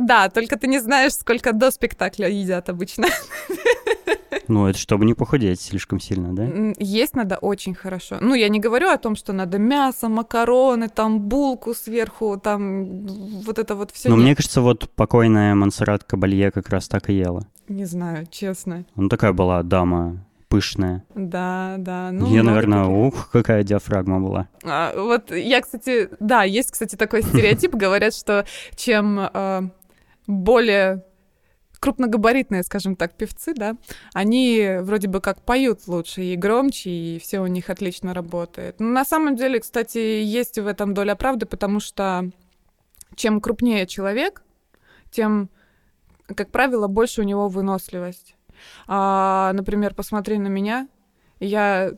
Да, 0.00 0.28
только 0.28 0.56
ты 0.58 0.66
не 0.66 0.80
знаешь, 0.80 1.12
сколько 1.12 1.52
до 1.52 1.70
спектакля 1.70 2.28
едят 2.28 2.68
обычно. 2.68 3.06
Ну, 4.48 4.66
это 4.66 4.78
чтобы 4.78 5.04
не 5.04 5.14
похудеть 5.14 5.60
слишком 5.60 6.00
сильно, 6.00 6.34
да? 6.34 6.72
Есть 6.78 7.14
надо 7.14 7.36
очень 7.36 7.74
хорошо. 7.74 8.18
Ну, 8.20 8.34
я 8.34 8.48
не 8.48 8.60
говорю 8.60 8.88
о 8.88 8.98
том, 8.98 9.16
что 9.16 9.32
надо 9.32 9.58
мясо, 9.58 10.08
макароны, 10.08 10.88
там 10.88 11.20
булку 11.20 11.74
сверху, 11.74 12.40
там 12.42 13.06
вот 13.44 13.58
это 13.58 13.74
вот 13.74 13.90
все. 13.90 14.08
Но 14.08 14.16
мне 14.16 14.34
кажется, 14.34 14.60
вот 14.60 14.90
покойная 14.90 15.54
Монсеррат 15.54 16.04
Кабалье 16.04 16.50
как 16.50 16.68
раз 16.68 16.88
так 16.88 17.10
и 17.10 17.14
ела. 17.14 17.46
Не 17.68 17.84
знаю, 17.84 18.26
честно. 18.30 18.84
Ну, 18.96 19.08
такая 19.08 19.32
была 19.32 19.62
дама 19.62 20.24
пышная. 20.52 21.02
Да, 21.14 21.76
да. 21.78 22.10
Ну, 22.12 22.30
я, 22.34 22.42
наверное, 22.42 22.84
ух, 22.84 23.30
какая 23.30 23.62
диафрагма 23.62 24.20
была. 24.20 24.48
А, 24.62 24.92
вот 24.94 25.30
я, 25.30 25.62
кстати, 25.62 26.10
да, 26.20 26.42
есть, 26.42 26.72
кстати, 26.72 26.94
такой 26.96 27.22
стереотип. 27.22 27.74
Говорят, 27.82 28.14
что 28.14 28.44
чем 28.76 29.18
э, 29.18 29.62
более 30.26 31.04
крупногабаритные, 31.82 32.62
скажем 32.62 32.94
так, 32.94 33.14
певцы, 33.14 33.54
да, 33.54 33.76
они 34.14 34.76
вроде 34.82 35.08
бы 35.08 35.20
как 35.20 35.42
поют 35.42 35.88
лучше 35.88 36.22
и 36.22 36.36
громче, 36.36 36.90
и 36.90 37.18
все 37.18 37.40
у 37.40 37.46
них 37.48 37.70
отлично 37.70 38.14
работает. 38.14 38.78
Но 38.78 38.86
на 38.86 39.04
самом 39.04 39.34
деле, 39.34 39.58
кстати, 39.58 39.98
есть 39.98 40.58
в 40.60 40.66
этом 40.68 40.94
доля 40.94 41.16
правды, 41.16 41.44
потому 41.44 41.80
что 41.80 42.30
чем 43.16 43.40
крупнее 43.40 43.88
человек, 43.88 44.44
тем, 45.10 45.50
как 46.28 46.52
правило, 46.52 46.86
больше 46.86 47.20
у 47.20 47.24
него 47.24 47.48
выносливость. 47.48 48.36
А, 48.86 49.52
например, 49.52 49.92
посмотри 49.92 50.38
на 50.38 50.46
меня, 50.46 50.86
я 51.42 51.92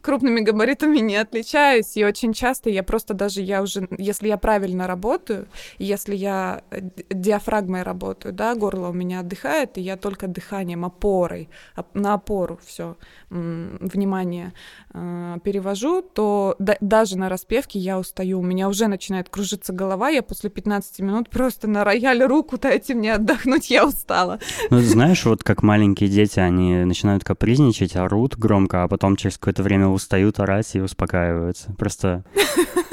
крупными 0.00 0.40
габаритами 0.40 0.98
не 0.98 1.16
отличаюсь, 1.16 1.96
и 1.96 2.04
очень 2.04 2.32
часто 2.32 2.70
я 2.70 2.82
просто 2.82 3.14
даже, 3.14 3.40
я 3.40 3.62
уже, 3.62 3.88
если 3.98 4.28
я 4.28 4.36
правильно 4.36 4.86
работаю, 4.86 5.46
если 5.78 6.14
я 6.14 6.62
э, 6.70 6.80
диафрагмой 7.10 7.82
работаю, 7.82 8.34
да, 8.34 8.54
горло 8.54 8.88
у 8.88 8.92
меня 8.92 9.20
отдыхает, 9.20 9.78
и 9.78 9.80
я 9.80 9.96
только 9.96 10.26
дыханием, 10.26 10.84
опорой, 10.84 11.48
на 11.94 12.14
опору 12.14 12.58
все 12.64 12.96
внимание 13.30 14.52
э, 14.92 15.38
перевожу, 15.44 16.02
то 16.02 16.56
да, 16.58 16.76
даже 16.80 17.16
на 17.16 17.28
распевке 17.28 17.78
я 17.78 17.98
устаю, 17.98 18.40
у 18.40 18.42
меня 18.42 18.68
уже 18.68 18.88
начинает 18.88 19.28
кружиться 19.28 19.72
голова, 19.72 20.08
я 20.08 20.22
после 20.22 20.50
15 20.50 21.00
минут 21.00 21.30
просто 21.30 21.68
на 21.68 21.84
рояль 21.84 22.22
руку 22.22 22.58
дайте 22.58 22.94
мне 22.94 23.14
отдохнуть, 23.14 23.70
я 23.70 23.86
устала. 23.86 24.38
Ну, 24.70 24.80
знаешь, 24.80 25.24
вот 25.24 25.44
как 25.44 25.62
маленькие 25.62 26.08
дети, 26.08 26.40
они 26.40 26.84
начинают 26.84 27.24
капризничать, 27.24 27.96
орут 27.96 28.36
громко, 28.36 28.81
а 28.84 28.88
потом 28.88 29.16
через 29.16 29.38
какое-то 29.38 29.62
время 29.62 29.88
устают 29.88 30.40
орать 30.40 30.74
и 30.74 30.80
успокаиваются. 30.80 31.72
Просто 31.78 32.24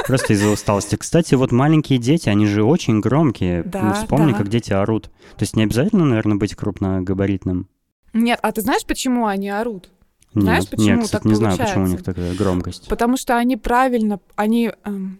Просто 0.09 0.33
из-за 0.33 0.49
усталости. 0.49 0.95
Кстати, 0.95 1.35
вот 1.35 1.51
маленькие 1.51 1.99
дети, 1.99 2.29
они 2.29 2.47
же 2.47 2.63
очень 2.63 2.99
громкие. 2.99 3.61
Да, 3.61 3.83
ну, 3.83 3.93
Вспомни, 3.93 4.31
да. 4.31 4.39
как 4.39 4.47
дети 4.47 4.73
орут. 4.73 5.03
То 5.03 5.43
есть 5.43 5.55
не 5.55 5.63
обязательно, 5.63 6.03
наверное, 6.03 6.37
быть 6.37 6.55
крупногабаритным. 6.55 7.67
Нет, 8.13 8.39
а 8.41 8.51
ты 8.51 8.61
знаешь, 8.61 8.85
почему 8.87 9.27
они 9.27 9.49
орут? 9.49 9.91
Знаешь, 10.33 10.63
нет, 10.63 10.71
почему 10.71 10.95
нет, 10.95 11.03
кстати, 11.03 11.21
так 11.21 11.25
не 11.25 11.35
получается? 11.35 11.55
знаю, 11.55 11.69
почему 11.69 11.85
у 11.85 11.87
них 11.89 12.03
такая 12.03 12.33
громкость. 12.33 12.87
Потому 12.87 13.17
что 13.17 13.37
они 13.37 13.55
правильно, 13.55 14.19
они... 14.35 14.71
Эм, 14.83 15.19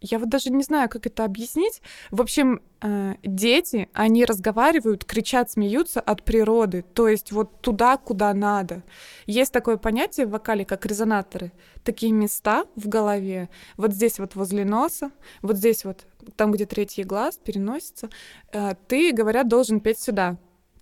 я 0.00 0.18
вот 0.18 0.28
даже 0.28 0.50
не 0.50 0.62
знаю, 0.62 0.88
как 0.88 1.06
это 1.06 1.24
объяснить. 1.24 1.82
В 2.10 2.20
общем, 2.20 2.60
э, 2.80 3.14
дети, 3.24 3.88
они 3.92 4.24
разговаривают, 4.24 5.04
кричат, 5.04 5.50
смеются 5.50 6.00
от 6.00 6.24
природы, 6.24 6.84
то 6.94 7.08
есть 7.08 7.32
вот 7.32 7.60
туда, 7.60 7.96
куда 7.96 8.32
надо. 8.32 8.82
Есть 9.26 9.52
такое 9.52 9.76
понятие 9.76 10.26
в 10.26 10.30
вокале, 10.30 10.64
как 10.64 10.86
резонаторы. 10.86 11.52
Такие 11.82 12.12
места 12.12 12.64
в 12.76 12.88
голове, 12.88 13.48
вот 13.76 13.92
здесь 13.92 14.18
вот 14.18 14.36
возле 14.36 14.64
носа, 14.64 15.10
вот 15.42 15.56
здесь 15.56 15.84
вот, 15.84 16.06
там, 16.36 16.52
где 16.52 16.64
третий 16.66 17.02
глаз 17.02 17.38
переносится, 17.42 18.08
э, 18.52 18.74
ты, 18.86 19.12
говорят, 19.12 19.48
должен 19.48 19.80
петь 19.80 19.98
сюда. 19.98 20.36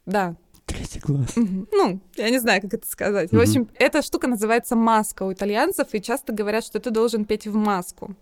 Да, 0.04 0.36
Третий 0.66 0.98
глаз. 0.98 1.36
Угу. 1.36 1.68
Ну, 1.72 2.00
я 2.16 2.30
не 2.30 2.38
знаю, 2.38 2.60
как 2.60 2.74
это 2.74 2.86
сказать. 2.86 3.32
Угу. 3.32 3.38
В 3.38 3.42
общем, 3.42 3.68
эта 3.74 4.02
штука 4.02 4.26
называется 4.26 4.74
маска 4.74 5.22
у 5.22 5.32
итальянцев, 5.32 5.88
и 5.92 6.02
часто 6.02 6.32
говорят, 6.32 6.64
что 6.64 6.80
ты 6.80 6.90
должен 6.90 7.24
петь 7.24 7.46
в 7.46 7.54
маску. 7.54 8.14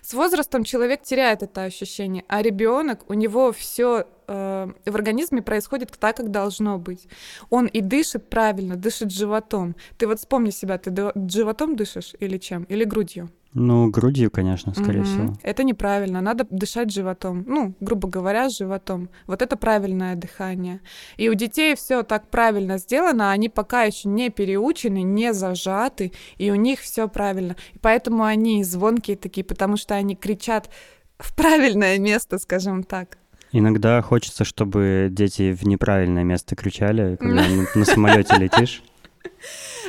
С 0.00 0.14
возрастом 0.14 0.64
человек 0.64 1.02
теряет 1.02 1.42
это 1.42 1.64
ощущение, 1.64 2.24
а 2.28 2.42
ребенок, 2.42 3.08
у 3.08 3.14
него 3.14 3.52
все 3.52 4.06
э, 4.26 4.68
в 4.84 4.94
организме 4.94 5.42
происходит 5.42 5.92
так, 5.98 6.16
как 6.16 6.30
должно 6.30 6.78
быть. 6.78 7.06
Он 7.50 7.66
и 7.66 7.80
дышит 7.80 8.28
правильно, 8.28 8.76
дышит 8.76 9.12
животом. 9.12 9.76
Ты 9.98 10.06
вот 10.06 10.18
вспомни 10.18 10.50
себя, 10.50 10.78
ты 10.78 10.92
животом 11.28 11.76
дышишь 11.76 12.14
или 12.18 12.38
чем? 12.38 12.64
Или 12.64 12.84
грудью? 12.84 13.30
Ну, 13.54 13.90
грудью, 13.90 14.30
конечно, 14.30 14.72
скорее 14.74 15.00
угу. 15.00 15.08
всего. 15.08 15.34
Это 15.42 15.62
неправильно. 15.62 16.22
Надо 16.22 16.46
дышать 16.50 16.90
животом. 16.90 17.44
Ну, 17.46 17.74
грубо 17.80 18.08
говоря, 18.08 18.48
животом. 18.48 19.10
Вот 19.26 19.42
это 19.42 19.56
правильное 19.56 20.16
дыхание. 20.16 20.80
И 21.18 21.28
у 21.28 21.34
детей 21.34 21.74
все 21.76 22.02
так 22.02 22.28
правильно 22.28 22.78
сделано, 22.78 23.30
они 23.30 23.50
пока 23.50 23.82
еще 23.82 24.08
не 24.08 24.30
переучены, 24.30 25.02
не 25.02 25.34
зажаты, 25.34 26.12
и 26.38 26.50
у 26.50 26.54
них 26.54 26.80
все 26.80 27.08
правильно. 27.08 27.56
И 27.74 27.78
поэтому 27.78 28.24
они 28.24 28.64
звонкие 28.64 29.16
такие, 29.16 29.44
потому 29.44 29.76
что 29.76 29.94
они 29.94 30.16
кричат 30.16 30.70
в 31.18 31.36
правильное 31.36 31.98
место, 31.98 32.38
скажем 32.38 32.82
так. 32.84 33.18
Иногда 33.52 34.00
хочется, 34.00 34.44
чтобы 34.44 35.08
дети 35.10 35.52
в 35.52 35.64
неправильное 35.66 36.24
место 36.24 36.56
кричали, 36.56 37.16
когда 37.16 37.44
на 37.74 37.84
самолете 37.84 38.36
летишь. 38.38 38.82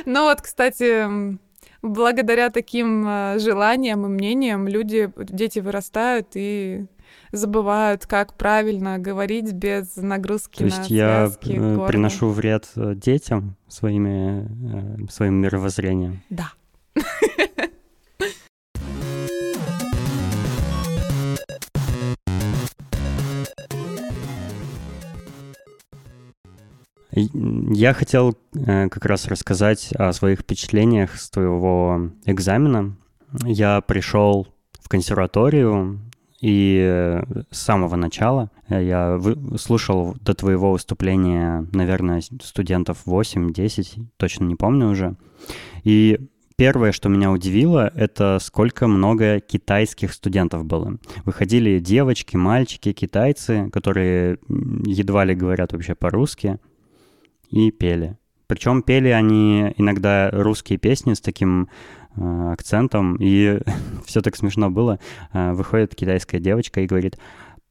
Ну 0.04 0.24
вот, 0.24 0.42
кстати, 0.42 1.38
благодаря 1.84 2.50
таким 2.50 3.06
э, 3.06 3.38
желаниям 3.38 4.06
и 4.06 4.08
мнениям 4.08 4.66
люди, 4.66 5.12
дети 5.16 5.58
вырастают 5.58 6.28
и 6.34 6.86
забывают, 7.30 8.06
как 8.06 8.34
правильно 8.34 8.98
говорить 8.98 9.52
без 9.52 9.96
нагрузки 9.96 10.58
То 10.58 10.64
есть 10.64 10.90
на 10.90 10.94
я 10.94 11.26
связки, 11.26 11.56
э, 11.56 11.86
приношу 11.86 12.30
вред 12.30 12.68
э, 12.76 12.94
детям 12.94 13.56
своими, 13.68 15.08
своим 15.10 15.34
мировоззрением? 15.34 16.22
Да. 16.30 16.52
Я 27.16 27.94
хотел 27.94 28.36
э, 28.54 28.88
как 28.88 29.04
раз 29.06 29.28
рассказать 29.28 29.92
о 29.92 30.12
своих 30.12 30.40
впечатлениях 30.40 31.14
с 31.14 31.30
твоего 31.30 32.10
экзамена. 32.24 32.96
Я 33.44 33.80
пришел 33.82 34.48
в 34.80 34.88
консерваторию, 34.88 36.00
и 36.40 36.78
э, 36.84 37.22
с 37.52 37.58
самого 37.58 37.94
начала 37.94 38.50
я 38.68 39.20
слушал 39.56 40.16
до 40.20 40.34
твоего 40.34 40.72
выступления, 40.72 41.66
наверное, 41.72 42.20
студентов 42.42 43.02
8-10, 43.06 44.06
точно 44.16 44.44
не 44.44 44.56
помню 44.56 44.88
уже. 44.88 45.16
И 45.84 46.18
Первое, 46.56 46.92
что 46.92 47.08
меня 47.08 47.32
удивило, 47.32 47.90
это 47.96 48.38
сколько 48.40 48.86
много 48.86 49.40
китайских 49.40 50.12
студентов 50.12 50.64
было. 50.64 50.98
Выходили 51.24 51.80
девочки, 51.80 52.36
мальчики, 52.36 52.92
китайцы, 52.92 53.68
которые 53.72 54.38
едва 54.48 55.24
ли 55.24 55.34
говорят 55.34 55.72
вообще 55.72 55.96
по-русски 55.96 56.60
и 57.54 57.70
пели. 57.70 58.16
Причем 58.48 58.82
пели 58.82 59.08
они 59.08 59.72
иногда 59.76 60.28
русские 60.30 60.78
песни 60.78 61.14
с 61.14 61.20
таким 61.20 61.68
э, 62.16 62.52
акцентом, 62.52 63.16
и 63.20 63.60
все 64.04 64.20
так 64.20 64.36
смешно 64.36 64.70
было. 64.70 64.98
Э, 65.32 65.52
выходит 65.52 65.94
китайская 65.94 66.40
девочка 66.40 66.80
и 66.80 66.86
говорит 66.86 67.16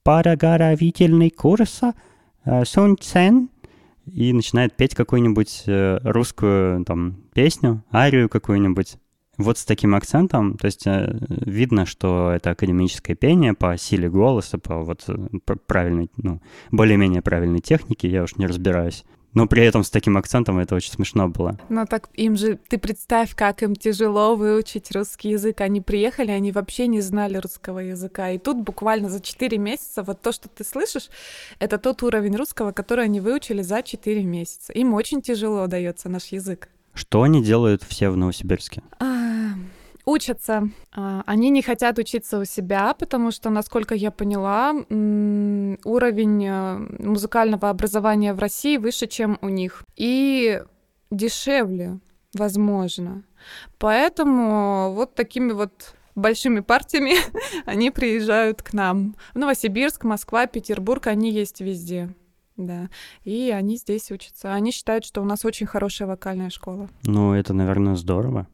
«Парагоровительный 0.04 1.30
курс 1.30 1.82
э, 2.46 2.66
Сунь 2.66 2.98
Цен» 3.00 3.50
и 4.06 4.34
начинает 4.34 4.76
петь 4.76 4.96
какую-нибудь 4.96 5.64
э, 5.68 6.00
русскую 6.04 6.84
там 6.86 7.18
песню, 7.34 7.84
арию 7.92 8.30
какую-нибудь. 8.30 8.96
Вот 9.38 9.58
с 9.58 9.66
таким 9.66 9.96
акцентом, 9.96 10.58
то 10.58 10.66
есть 10.66 10.88
э, 10.88 11.18
видно, 11.28 11.86
что 11.86 12.32
это 12.32 12.52
академическое 12.52 13.18
пение 13.18 13.54
по 13.54 13.76
силе 13.78 14.10
голоса, 14.10 14.58
по 14.58 14.80
вот 14.80 15.04
э, 15.08 15.28
правильной, 15.68 16.10
ну, 16.18 16.42
более-менее 16.72 17.22
правильной 17.22 17.60
технике, 17.60 18.08
я 18.08 18.24
уж 18.24 18.38
не 18.38 18.48
разбираюсь 18.48 19.04
но 19.34 19.48
при 19.48 19.64
этом 19.64 19.84
с 19.84 19.90
таким 19.90 20.18
акцентом 20.18 20.60
это 20.60 20.76
очень 20.76 20.92
смешно 20.92 21.28
было. 21.28 21.58
Но 21.70 21.86
так 21.86 22.10
им 22.14 22.36
же, 22.36 22.60
ты 22.68 22.78
представь, 22.78 23.36
как 23.36 23.64
им 23.64 23.76
тяжело 23.76 24.36
выучить 24.36 24.92
русский 24.92 25.30
язык. 25.30 25.62
Они 25.62 25.82
приехали, 25.82 26.32
они 26.32 26.52
вообще 26.52 26.88
не 26.88 27.02
знали 27.02 27.38
русского 27.38 27.80
языка. 27.80 28.32
И 28.32 28.38
тут 28.38 28.58
буквально 28.58 29.10
за 29.10 29.22
4 29.22 29.58
месяца 29.58 30.04
вот 30.04 30.22
то, 30.22 30.32
что 30.32 30.50
ты 30.50 30.64
слышишь, 30.64 31.10
это 31.60 31.78
тот 31.78 32.04
уровень 32.04 32.36
русского, 32.36 32.72
который 32.72 33.06
они 33.06 33.20
выучили 33.20 33.62
за 33.62 33.82
4 33.82 34.24
месяца. 34.24 34.74
Им 34.74 34.94
очень 34.94 35.22
тяжело 35.22 35.68
дается 35.68 36.10
наш 36.10 36.26
язык. 36.28 36.70
Что 36.94 37.24
они 37.24 37.44
делают 37.44 37.82
все 37.82 38.10
в 38.10 38.18
Новосибирске? 38.18 38.84
А, 39.00 39.23
учатся. 40.06 40.70
А, 40.92 41.24
они 41.26 41.50
не 41.50 41.62
хотят 41.62 41.98
учиться 41.98 42.40
у 42.40 42.46
себя, 42.46 42.94
потому 42.94 43.32
что, 43.32 43.50
насколько 43.50 43.96
я 43.96 44.12
поняла, 44.12 44.72
уровень 44.72 46.46
э, 46.46 46.78
музыкального 47.00 47.70
образования 47.70 48.34
в 48.34 48.40
России 48.40 48.78
выше, 48.78 49.08
чем 49.08 49.38
у 49.42 49.50
них. 49.50 49.84
И 49.96 50.62
дешевле, 51.12 52.00
возможно. 52.34 53.24
Поэтому 53.78 54.94
вот 54.94 55.16
такими 55.16 55.52
вот 55.52 55.96
большими 56.16 56.60
партиями 56.60 57.16
они 57.66 57.92
приезжают 57.92 58.62
к 58.62 58.74
нам. 58.74 59.16
В 59.34 59.38
Новосибирск, 59.38 60.04
Москва, 60.04 60.48
Петербург, 60.48 61.08
они 61.08 61.32
есть 61.32 61.62
везде. 61.62 62.14
Да, 62.56 62.90
и 63.24 63.50
они 63.50 63.78
здесь 63.78 64.12
учатся. 64.12 64.54
Они 64.54 64.72
считают, 64.72 65.06
что 65.06 65.22
у 65.22 65.26
нас 65.26 65.44
очень 65.44 65.66
хорошая 65.66 66.08
вокальная 66.08 66.52
школа. 66.52 66.88
Ну, 67.04 67.34
это, 67.34 67.52
наверное, 67.52 67.96
здорово. 67.96 68.48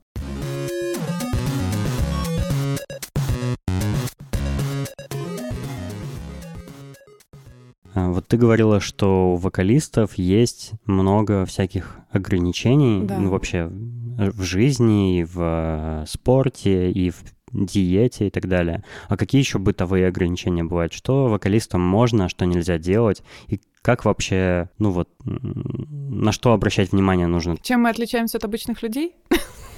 Ты 8.29 8.37
говорила, 8.37 8.79
что 8.79 9.33
у 9.33 9.35
вокалистов 9.37 10.13
есть 10.13 10.73
много 10.85 11.45
всяких 11.45 11.97
ограничений 12.11 13.03
да. 13.03 13.17
ну, 13.17 13.31
вообще 13.31 13.69
в 13.71 14.43
жизни, 14.43 15.19
и 15.19 15.23
в 15.23 15.39
э, 15.39 16.05
спорте, 16.07 16.91
и 16.91 17.09
в 17.09 17.23
диете 17.51 18.27
и 18.27 18.29
так 18.29 18.47
далее. 18.47 18.83
А 19.07 19.17
какие 19.17 19.41
еще 19.41 19.57
бытовые 19.57 20.07
ограничения 20.07 20.63
бывают? 20.63 20.93
Что 20.93 21.25
вокалистам 21.27 21.81
можно, 21.81 22.25
а 22.25 22.29
что 22.29 22.45
нельзя 22.45 22.77
делать? 22.77 23.23
И 23.47 23.59
как 23.81 24.05
вообще, 24.05 24.69
ну 24.77 24.91
вот, 24.91 25.09
на 25.23 26.31
что 26.31 26.53
обращать 26.53 26.91
внимание 26.91 27.25
нужно? 27.25 27.57
Чем 27.57 27.81
мы 27.81 27.89
отличаемся 27.89 28.37
от 28.37 28.43
обычных 28.43 28.83
людей? 28.83 29.15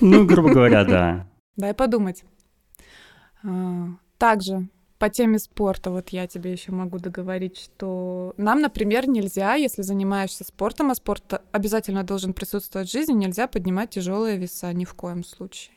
Ну, 0.01 0.25
грубо 0.25 0.49
говоря, 0.49 0.83
да. 0.83 1.27
Дай 1.55 1.73
подумать. 1.73 2.25
А, 3.43 3.87
также 4.17 4.67
по 5.01 5.09
теме 5.09 5.39
спорта, 5.39 5.89
вот 5.89 6.09
я 6.09 6.27
тебе 6.27 6.51
еще 6.51 6.71
могу 6.71 6.99
договорить, 6.99 7.57
что 7.57 8.35
нам, 8.37 8.61
например, 8.61 9.09
нельзя, 9.09 9.55
если 9.55 9.81
занимаешься 9.81 10.43
спортом, 10.43 10.91
а 10.91 10.95
спорт 10.95 11.41
обязательно 11.51 12.03
должен 12.03 12.33
присутствовать 12.33 12.87
в 12.87 12.91
жизни, 12.91 13.13
нельзя 13.13 13.47
поднимать 13.47 13.89
тяжелые 13.89 14.37
веса 14.37 14.71
ни 14.73 14.85
в 14.85 14.93
коем 14.93 15.23
случае. 15.23 15.73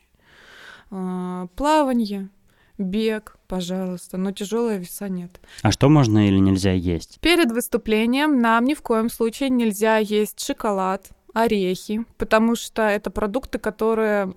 А, 0.91 1.47
плавание, 1.55 2.29
бег, 2.77 3.39
пожалуйста, 3.47 4.17
но 4.17 4.31
тяжелая 4.31 4.77
веса 4.77 5.09
нет. 5.09 5.41
А 5.63 5.71
что 5.71 5.89
можно 5.89 6.27
или 6.27 6.37
нельзя 6.37 6.73
есть? 6.73 7.19
Перед 7.19 7.51
выступлением 7.51 8.39
нам 8.41 8.65
ни 8.65 8.75
в 8.75 8.83
коем 8.83 9.09
случае 9.09 9.49
нельзя 9.49 9.97
есть 9.97 10.39
шоколад, 10.45 11.09
орехи, 11.33 12.05
потому 12.19 12.55
что 12.55 12.83
это 12.83 13.09
продукты, 13.09 13.57
которые 13.57 14.35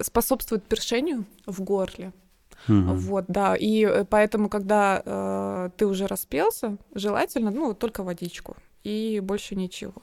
способствуют 0.00 0.64
першению 0.64 1.26
в 1.44 1.60
горле. 1.60 2.14
Мгм. 2.68 2.96
Вот, 2.96 3.24
да. 3.28 3.56
И 3.56 3.84
э, 3.84 4.04
поэтому, 4.04 4.48
когда 4.48 5.02
э, 5.04 5.70
ты 5.76 5.86
уже 5.86 6.06
распелся, 6.06 6.76
желательно, 6.94 7.50
ну, 7.50 7.74
только 7.74 8.02
водичку 8.02 8.56
и 8.82 9.20
больше 9.22 9.56
ничего. 9.56 9.94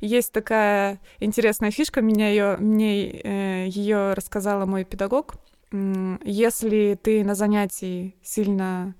Есть 0.00 0.32
такая 0.32 1.00
интересная 1.18 1.70
фишка, 1.70 2.00
меня 2.02 2.28
ее, 2.28 2.56
мне 2.58 3.66
ее 3.68 4.12
рассказала 4.12 4.64
мой 4.64 4.84
педагог. 4.84 5.34
Если 5.72 6.98
ты 7.02 7.24
на 7.24 7.34
занятии 7.34 8.14
сильно 8.22 8.94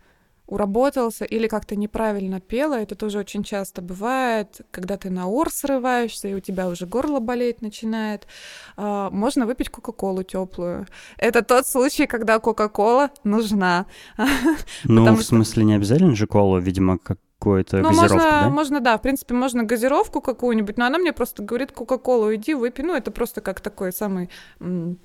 уработался 0.49 1.25
или 1.25 1.47
как-то 1.47 1.77
неправильно 1.77 2.41
пела, 2.41 2.75
это 2.81 2.95
тоже 2.95 3.19
очень 3.19 3.45
часто 3.45 3.83
бывает, 3.83 4.63
когда 4.71 4.97
ты 4.97 5.11
на 5.11 5.29
ор 5.29 5.51
срываешься, 5.51 6.29
и 6.29 6.35
у 6.35 6.41
тебя 6.41 6.69
уже 6.69 6.87
горло 6.87 7.21
болеть 7.21 7.63
начинает, 7.63 8.27
а, 8.77 9.11
можно 9.11 9.47
выпить 9.47 9.69
кока-колу 9.69 10.23
теплую. 10.23 10.87
Это 11.19 11.43
тот 11.43 11.67
случай, 11.67 12.07
когда 12.07 12.39
кока-кола 12.39 13.11
нужна. 13.25 13.87
Ну, 14.85 15.15
в 15.15 15.23
смысле, 15.23 15.65
не 15.65 15.75
обязательно 15.75 16.15
же 16.17 16.27
колу, 16.27 16.59
видимо, 16.59 16.99
какую-то 16.99 17.79
Ну, 17.79 17.89
газировку, 17.91 18.15
можно, 18.17 18.31
да? 18.31 18.49
можно, 18.49 18.81
да, 18.81 18.97
в 18.99 19.03
принципе, 19.03 19.35
можно 19.35 19.63
газировку 19.65 20.21
какую-нибудь, 20.21 20.77
но 20.79 20.87
она 20.87 20.99
мне 20.99 21.13
просто 21.13 21.43
говорит, 21.43 21.73
кока-колу 21.73 22.35
иди, 22.35 22.55
выпей. 22.55 22.85
Ну, 22.85 22.95
это 22.95 23.11
просто 23.11 23.41
как 23.41 23.61
такой 23.61 23.93
самый... 23.93 24.31
м, 24.61 24.99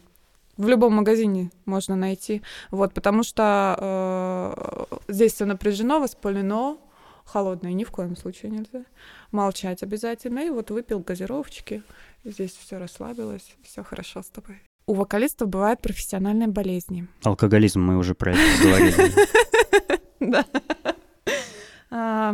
В 0.58 0.68
любом 0.68 0.94
магазине 0.94 1.52
можно 1.66 1.96
найти. 1.96 2.42
Вот, 2.70 2.94
потому 2.94 3.24
что 3.24 3.76
э, 3.80 5.12
здесь 5.12 5.34
все 5.34 5.46
напряжено, 5.46 6.00
воспалено, 6.00 6.78
холодное 7.26 7.74
ни 7.74 7.84
в 7.84 7.92
коем 7.92 8.16
случае 8.16 8.52
нельзя. 8.52 8.86
Молчать 9.32 9.82
обязательно. 9.84 10.39
И 10.46 10.50
вот 10.50 10.70
выпил 10.70 11.00
газировочки, 11.00 11.84
и 12.24 12.30
здесь 12.30 12.52
все 12.56 12.78
расслабилось, 12.78 13.56
все 13.63 13.84
хорошо 13.84 14.22
с 14.22 14.30
тобой. 14.30 14.62
У 14.86 14.94
вокалистов 14.94 15.50
бывают 15.50 15.82
профессиональные 15.82 16.50
болезни. 16.50 17.08
Алкоголизм, 17.24 17.82
мы 17.82 17.98
уже 17.98 18.16
про 18.16 18.34
это 18.34 18.63
говорили. 18.63 19.13
Да. 20.20 20.46
А, 21.92 22.34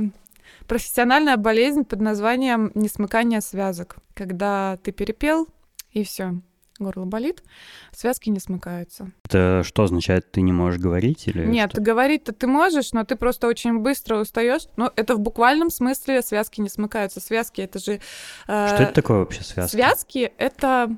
Профессиональная 0.70 1.36
болезнь 1.36 1.84
под 1.84 2.00
названием 2.00 2.72
несмыкание 2.76 3.42
связок. 3.42 3.96
Когда 4.14 4.78
ты 4.84 4.92
перепел, 4.92 5.48
и 5.94 6.04
все, 6.04 6.36
горло 6.80 7.06
болит, 7.06 7.44
связки 7.92 8.30
не 8.30 8.40
смыкаются. 8.40 9.12
Это 9.26 9.62
что 9.64 9.84
означает, 9.84 10.32
ты 10.32 10.42
не 10.42 10.52
можешь 10.52 10.80
говорить 10.80 11.28
или 11.28 11.46
Нет, 11.46 11.72
что? 11.72 11.82
говорить-то 11.82 12.34
ты 12.34 12.48
можешь, 12.48 12.94
но 12.94 13.04
ты 13.04 13.16
просто 13.16 13.48
очень 13.48 13.80
быстро 13.80 14.18
устаешь. 14.20 14.64
Но 14.78 14.92
это 14.96 15.16
в 15.16 15.20
буквальном 15.20 15.70
смысле 15.70 16.22
связки 16.22 16.62
не 16.62 16.70
смыкаются. 16.70 17.20
Связки 17.20 17.62
это 17.62 17.80
же... 17.80 18.00
э, 18.48 18.68
Что 18.68 18.84
это 18.84 18.94
такое 18.94 19.20
вообще 19.20 19.44
связка? 19.44 19.72
Связки— 19.72 20.32
это 20.38 20.98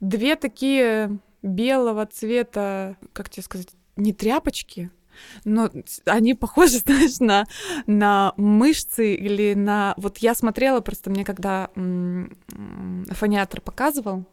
две 0.00 0.36
такие 0.36 1.18
белого 1.42 2.06
цвета, 2.06 2.96
как 3.12 3.28
тебе 3.30 3.42
сказать, 3.42 3.68
не 3.96 4.12
тряпочки, 4.12 4.90
но 5.44 5.70
они 6.06 6.34
похожи, 6.34 6.78
знаешь, 6.84 7.18
на, 7.20 7.44
на 7.86 8.32
мышцы 8.36 9.14
или 9.14 9.52
на... 9.54 9.94
Вот 9.98 10.18
я 10.18 10.34
смотрела 10.34 10.80
просто 10.80 11.10
мне, 11.10 11.24
когда 11.24 11.68
фониатор 13.14 13.60
показывал, 13.60 14.24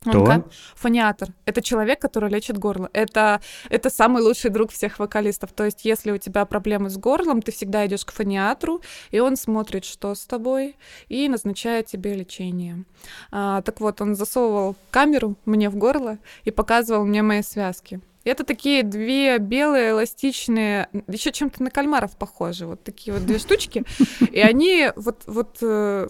Кто? 0.00 0.48
Фониатор. 0.76 1.30
Это 1.44 1.62
человек, 1.62 2.00
который 2.00 2.30
лечит 2.30 2.58
горло. 2.58 2.88
Это, 2.92 3.40
это 3.68 3.90
самый 3.90 4.22
лучший 4.22 4.50
друг 4.50 4.70
всех 4.70 4.98
вокалистов. 4.98 5.52
То 5.52 5.64
есть, 5.64 5.84
если 5.84 6.10
у 6.10 6.18
тебя 6.18 6.44
проблемы 6.44 6.90
с 6.90 6.96
горлом, 6.96 7.42
ты 7.42 7.52
всегда 7.52 7.86
идешь 7.86 8.04
к 8.04 8.12
фониатру, 8.12 8.80
и 9.10 9.20
он 9.20 9.36
смотрит, 9.36 9.84
что 9.84 10.14
с 10.14 10.24
тобой, 10.26 10.76
и 11.08 11.28
назначает 11.28 11.86
тебе 11.86 12.14
лечение. 12.14 12.84
А, 13.30 13.62
так 13.62 13.80
вот, 13.80 14.00
он 14.00 14.14
засовывал 14.14 14.76
камеру 14.90 15.36
мне 15.44 15.68
в 15.70 15.76
горло 15.76 16.18
и 16.44 16.50
показывал 16.50 17.04
мне 17.04 17.22
мои 17.22 17.42
связки. 17.42 18.00
Это 18.24 18.44
такие 18.44 18.82
две 18.82 19.38
белые 19.38 19.92
эластичные, 19.92 20.88
еще 21.06 21.32
чем-то 21.32 21.62
на 21.62 21.70
кальмаров 21.70 22.16
похожи, 22.16 22.66
вот 22.66 22.82
такие 22.84 23.14
вот 23.14 23.24
две 23.24 23.38
штучки, 23.38 23.84
и 24.30 24.40
они 24.40 24.90
вот 24.96 25.22
вот 25.26 25.56
э, 25.62 26.08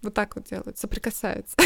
вот 0.00 0.14
так 0.14 0.36
вот 0.36 0.46
делают, 0.46 0.78
соприкасаются. 0.78 1.56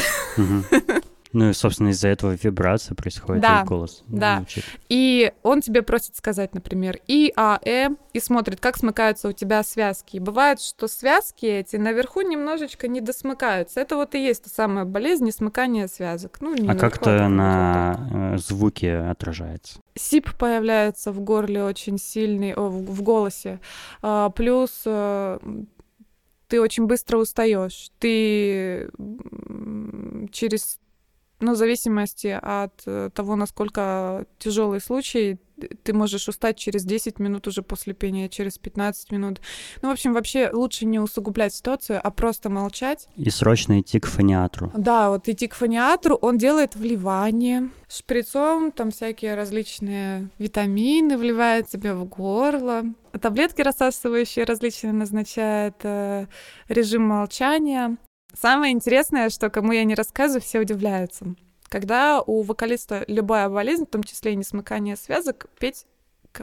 Ну 1.35 1.51
и, 1.51 1.53
собственно, 1.53 1.88
из-за 1.88 2.09
этого 2.09 2.38
вибрация 2.40 2.94
происходит, 2.94 3.42
Да, 3.42 3.62
и 3.62 3.64
голос 3.66 4.05
да. 4.07 4.37
звучит. 4.37 4.64
И 4.88 5.33
он 5.42 5.61
тебе 5.61 5.83
просит 5.83 6.16
сказать, 6.16 6.55
например, 6.55 7.01
И, 7.09 7.33
А, 7.37 7.59
Э, 7.64 7.88
и 8.12 8.20
смотрит, 8.20 8.61
как 8.61 8.77
смыкаются 8.77 9.29
у 9.29 9.33
тебя 9.33 9.62
связки. 9.64 10.16
И 10.16 10.20
бывает, 10.20 10.61
что 10.61 10.87
связки 10.87 11.44
эти 11.44 11.75
наверху 11.77 12.20
немножечко 12.20 12.87
не 12.87 13.01
досмыкаются. 13.01 13.81
Это 13.81 13.97
вот 13.97 14.14
и 14.14 14.25
есть 14.25 14.44
та 14.44 14.51
самая 14.51 14.85
болезнь 14.85 15.25
несмыкания 15.25 15.88
связок. 15.88 16.38
Ну, 16.40 16.55
не 16.55 16.68
А 16.68 16.77
как-то 16.77 17.29
на 17.29 18.35
э, 18.35 18.38
звуке 18.38 18.97
отражается. 18.97 19.81
Сип 19.97 20.37
появляется 20.38 21.11
в 21.11 21.20
горле 21.20 21.64
очень 21.64 21.99
сильный, 21.99 22.53
о, 22.55 22.68
в, 22.68 22.85
в 22.85 23.03
голосе. 23.03 23.59
А, 24.03 24.31
плюс 24.31 24.83
э, 24.87 25.38
ты 26.49 26.61
очень 26.61 26.87
быстро 26.87 27.18
устаешь. 27.18 27.90
Ты 27.99 28.88
через, 30.31 30.79
ну, 31.44 31.52
в 31.52 31.57
зависимости 31.57 32.38
от 32.40 32.83
э, 32.87 33.11
того, 33.14 33.37
насколько 33.37 34.26
тяжелый 34.38 34.80
случай, 34.80 35.38
ты 35.83 35.92
можешь 35.92 36.28
устать 36.28 36.57
через 36.57 36.85
10 36.85 37.18
минут 37.18 37.46
уже 37.46 37.62
после 37.62 37.94
пения, 37.94 38.28
через 38.28 38.59
15 38.59 39.12
минут. 39.12 39.40
Ну, 39.83 39.88
в 39.88 39.92
общем, 39.92 40.12
вообще 40.12 40.50
лучше 40.52 40.85
не 40.85 40.98
усугублять 40.98 41.54
ситуацию, 41.54 42.00
а 42.02 42.11
просто 42.11 42.50
молчать 42.50 43.09
И 43.16 43.30
срочно 43.30 43.80
идти 43.80 44.00
к 44.00 44.07
фониатру. 44.07 44.72
да, 44.76 45.11
вот 45.11 45.28
идти 45.28 45.46
к 45.46 45.54
фониатру, 45.54 46.16
он 46.16 46.38
делает 46.38 46.74
вливание 46.74 47.70
шприцом, 47.88 48.72
там 48.72 48.90
всякие 48.90 49.35
различные 49.35 50.30
витамины 50.38 51.16
вливает 51.16 51.70
себе 51.70 51.94
в 51.94 52.04
горло. 52.04 52.83
Таблетки 53.20 53.62
рассасывающие 53.62 54.44
различные 54.44 54.92
назначает, 54.92 55.76
э, 55.85 56.26
режим 56.68 57.02
молчания. 57.02 57.96
Самое 58.35 58.73
интересное, 58.73 59.31
что 59.31 59.49
кому 59.49 59.73
я 59.73 59.85
не 59.85 59.94
рассказываю, 59.94 60.42
все 60.42 60.61
удивляются. 60.61 61.35
Когда 61.68 62.20
у 62.20 62.42
вокалиста 62.42 63.05
любая 63.09 63.49
болезнь, 63.49 63.85
в 63.87 63.90
том 63.90 64.03
числе 64.03 64.33
и 64.33 64.37
несмыкание 64.37 64.97
связок, 64.97 65.47
петь 65.59 65.87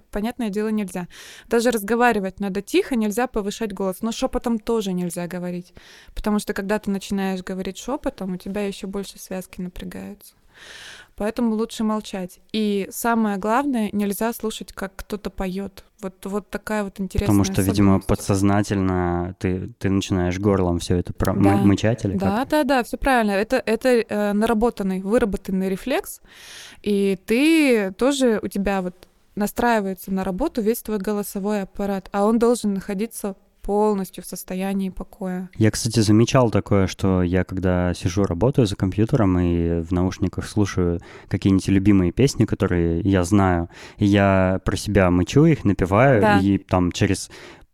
понятное 0.10 0.50
дело, 0.50 0.70
нельзя. 0.70 1.08
Даже 1.48 1.72
разговаривать 1.72 2.40
надо 2.40 2.62
тихо, 2.62 2.96
нельзя 2.96 3.28
повышать 3.28 3.74
голос. 3.74 4.02
Но 4.02 4.12
шепотом 4.12 4.58
тоже 4.58 4.94
нельзя 4.94 5.28
говорить. 5.28 5.74
Потому 6.16 6.40
что 6.40 6.54
когда 6.54 6.80
ты 6.80 6.90
начинаешь 6.90 7.44
говорить 7.44 7.78
шепотом, 7.78 8.34
у 8.34 8.38
тебя 8.38 8.66
еще 8.66 8.88
больше 8.88 9.20
связки 9.20 9.60
напрягаются. 9.60 10.34
Поэтому 11.22 11.54
лучше 11.54 11.84
молчать. 11.84 12.40
И 12.52 12.88
самое 12.90 13.38
главное, 13.38 13.90
нельзя 13.92 14.34
слушать, 14.34 14.74
как 14.74 14.96
кто-то 14.96 15.30
поет. 15.30 15.84
Вот, 16.02 16.16
вот 16.26 16.50
такая 16.50 16.84
вот 16.84 17.00
интересная 17.00 17.28
Потому 17.28 17.44
что, 17.44 17.62
видимо, 17.62 18.00
подсознательно 18.00 19.36
ты, 19.38 19.70
ты 19.78 19.92
начинаешь 19.92 20.40
горлом 20.40 20.80
все 20.80 20.98
это 20.98 21.14
про- 21.14 21.34
Да. 21.34 21.40
мы- 21.58 21.58
мычать 21.64 22.06
или 22.06 22.18
Да, 22.18 22.40
как? 22.40 22.50
да, 22.50 22.64
да, 22.64 22.84
все 22.84 22.98
правильно. 22.98 23.34
Это, 23.34 23.62
это 23.64 23.90
э, 23.90 24.34
наработанный, 24.34 25.02
выработанный 25.02 25.70
рефлекс, 25.70 26.22
и 26.82 27.20
ты 27.24 27.92
тоже 27.92 28.40
у 28.42 28.48
тебя 28.48 28.82
вот 28.82 28.96
настраивается 29.36 30.12
на 30.12 30.24
работу 30.24 30.64
весь 30.64 30.82
твой 30.82 30.98
голосовой 30.98 31.62
аппарат, 31.62 32.10
а 32.12 32.26
он 32.26 32.40
должен 32.40 32.74
находиться 32.74 33.36
полностью 33.62 34.24
в 34.24 34.28
состоянии 34.28 34.90
покоя. 34.90 35.50
Я, 35.58 35.72
кстати, 35.72 36.00
замечал 36.00 36.50
такое, 36.52 36.88
что 36.88 37.22
я 37.24 37.44
когда 37.44 37.94
сижу, 37.94 38.24
работаю 38.24 38.66
за 38.68 38.76
компьютером 38.76 39.38
и 39.40 39.82
в 39.82 39.92
наушниках 39.92 40.46
слушаю 40.48 41.00
какие-нибудь 41.28 41.68
любимые 41.68 42.12
песни, 42.12 42.46
которые 42.46 43.02
я 43.02 43.24
знаю, 43.24 43.70
и 43.98 44.06
я 44.06 44.60
про 44.66 44.76
себя 44.76 45.10
мычу 45.12 45.46
их, 45.46 45.64
напеваю, 45.64 46.22
Да. 46.22 46.40
и 46.40 46.58
там 46.58 46.92
через 46.92 47.30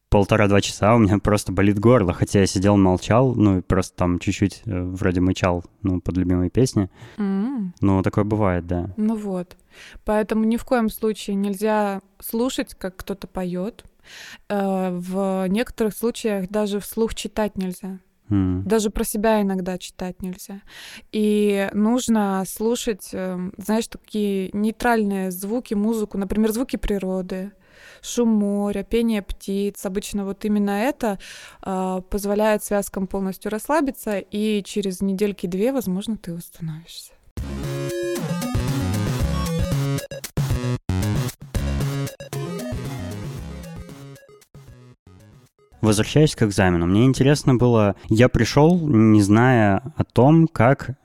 полтора-два 0.09 0.61
часа 0.61 0.95
у 0.95 0.99
меня 0.99 1.19
просто 1.19 1.51
болит 1.51 1.79
горло, 1.79 2.13
хотя 2.13 2.39
я 2.39 2.47
сидел, 2.47 2.77
молчал, 2.77 3.35
ну 3.35 3.57
и 3.57 3.61
просто 3.61 3.95
там 3.97 4.19
чуть-чуть 4.19 4.61
э, 4.65 4.81
вроде 4.83 5.19
мычал, 5.19 5.65
ну, 5.81 5.99
под 5.99 6.15
любимые 6.17 6.49
песни. 6.49 6.89
М, 7.17 7.73
Ну, 7.81 8.01
такое 8.03 8.23
бывает, 8.23 8.65
да. 8.67 8.93
Ну 8.95 9.15
вот. 9.17 9.57
Поэтому 10.05 10.45
ни 10.45 10.55
в 10.57 10.63
коем 10.63 10.89
случае 10.89 11.35
нельзя 11.35 12.01
слушать, 12.19 12.73
как 12.73 12.95
кто-то 12.95 13.27
поет. 13.27 13.83
Э, 14.49 14.89
В 14.91 15.47
некоторых 15.47 15.95
случаях 15.95 16.49
даже 16.49 16.79
вслух 16.79 17.15
читать 17.15 17.57
нельзя. 17.57 17.99
Даже 18.29 18.89
про 18.89 19.05
себя 19.05 19.41
иногда 19.41 19.77
читать 19.77 20.21
нельзя. 20.21 20.61
И 21.13 21.69
нужно 21.71 22.43
слушать, 22.45 23.09
эм, 23.13 23.53
знаешь, 23.57 23.87
такие 23.87 24.49
нейтральные 24.51 25.31
звуки, 25.31 25.75
музыку, 25.75 26.17
например, 26.17 26.51
звуки 26.51 26.75
природы, 26.75 27.53
шум 28.01 28.27
моря, 28.29 28.83
пение 28.83 29.21
птиц. 29.21 29.85
Обычно 29.85 30.25
вот 30.25 30.43
именно 30.43 30.71
это 30.71 31.19
а, 31.61 32.01
позволяет 32.01 32.63
связкам 32.65 33.07
полностью 33.07 33.49
расслабиться, 33.49 34.19
и 34.19 34.61
через 34.63 35.01
недельки-две, 35.01 35.71
возможно, 35.71 36.17
ты 36.17 36.33
восстановишься. 36.33 37.13
Возвращаясь 45.81 46.35
к 46.35 46.43
экзамену, 46.43 46.85
мне 46.85 47.05
интересно 47.05 47.55
было, 47.55 47.95
я 48.09 48.29
пришел, 48.29 48.79
не 48.87 49.21
зная 49.21 49.93
о 49.95 50.03
том, 50.03 50.47
как 50.47 50.97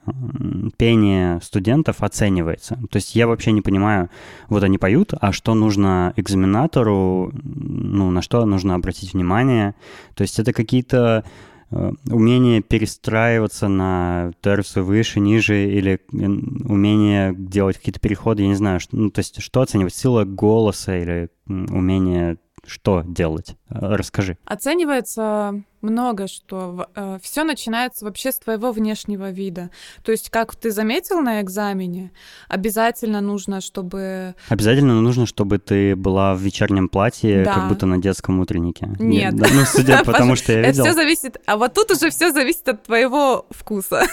пение 0.77 1.39
студентов 1.41 2.01
оценивается. 2.01 2.79
То 2.89 2.97
есть 2.97 3.15
я 3.15 3.27
вообще 3.27 3.51
не 3.51 3.61
понимаю, 3.61 4.09
вот 4.49 4.63
они 4.63 4.77
поют, 4.77 5.13
а 5.19 5.31
что 5.31 5.53
нужно 5.53 6.13
экзаменатору, 6.15 7.31
ну, 7.33 8.11
на 8.11 8.21
что 8.21 8.45
нужно 8.45 8.75
обратить 8.75 9.13
внимание. 9.13 9.75
То 10.15 10.23
есть 10.23 10.39
это 10.39 10.53
какие-то 10.53 11.23
э, 11.69 11.91
умение 12.09 12.61
перестраиваться 12.61 13.67
на 13.67 14.31
терцию 14.41 14.85
выше, 14.85 15.19
ниже, 15.19 15.69
или 15.69 15.99
умение 16.11 17.33
делать 17.35 17.77
какие-то 17.77 17.99
переходы, 17.99 18.43
я 18.43 18.47
не 18.47 18.55
знаю, 18.55 18.79
что, 18.79 18.95
ну, 18.97 19.11
то 19.11 19.19
есть 19.19 19.41
что 19.41 19.61
оценивать, 19.61 19.93
сила 19.93 20.23
голоса 20.23 20.97
или 20.97 21.29
умение 21.47 22.37
что 22.65 23.03
делать? 23.05 23.55
Э, 23.69 23.95
расскажи. 23.95 24.37
Оценивается 24.45 25.63
много 25.81 26.27
что. 26.27 26.87
Э, 26.95 27.19
Все 27.21 27.43
начинается 27.43 28.05
вообще 28.05 28.31
с 28.31 28.39
твоего 28.39 28.71
внешнего 28.71 29.31
вида. 29.31 29.69
То 30.03 30.11
есть, 30.11 30.29
как 30.29 30.55
ты 30.55 30.71
заметил 30.71 31.19
на 31.19 31.41
экзамене, 31.41 32.11
обязательно 32.47 33.19
нужно, 33.19 33.59
чтобы... 33.59 34.35
Обязательно 34.47 35.01
нужно, 35.01 35.25
чтобы 35.25 35.59
ты 35.59 35.95
была 35.95 36.35
в 36.35 36.39
вечернем 36.39 36.87
платье, 36.87 37.43
да. 37.43 37.53
как 37.53 37.69
будто 37.69 37.85
на 37.85 37.97
детском 37.97 38.39
утреннике. 38.39 38.87
Нет. 38.99 39.33
Нет? 39.33 39.51
Ну, 39.53 39.65
судя 39.65 40.03
по 40.05 40.13
тому, 40.13 40.35
что 40.35 40.53
я 40.53 40.61
видел. 40.61 40.83
Это 40.83 40.91
все 40.91 40.93
зависит... 40.93 41.41
А 41.45 41.57
вот 41.57 41.73
тут 41.73 41.91
уже 41.91 42.09
все 42.09 42.31
зависит 42.31 42.67
от 42.69 42.83
твоего 42.83 43.45
вкуса. 43.49 44.03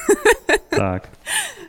Так. 0.71 1.09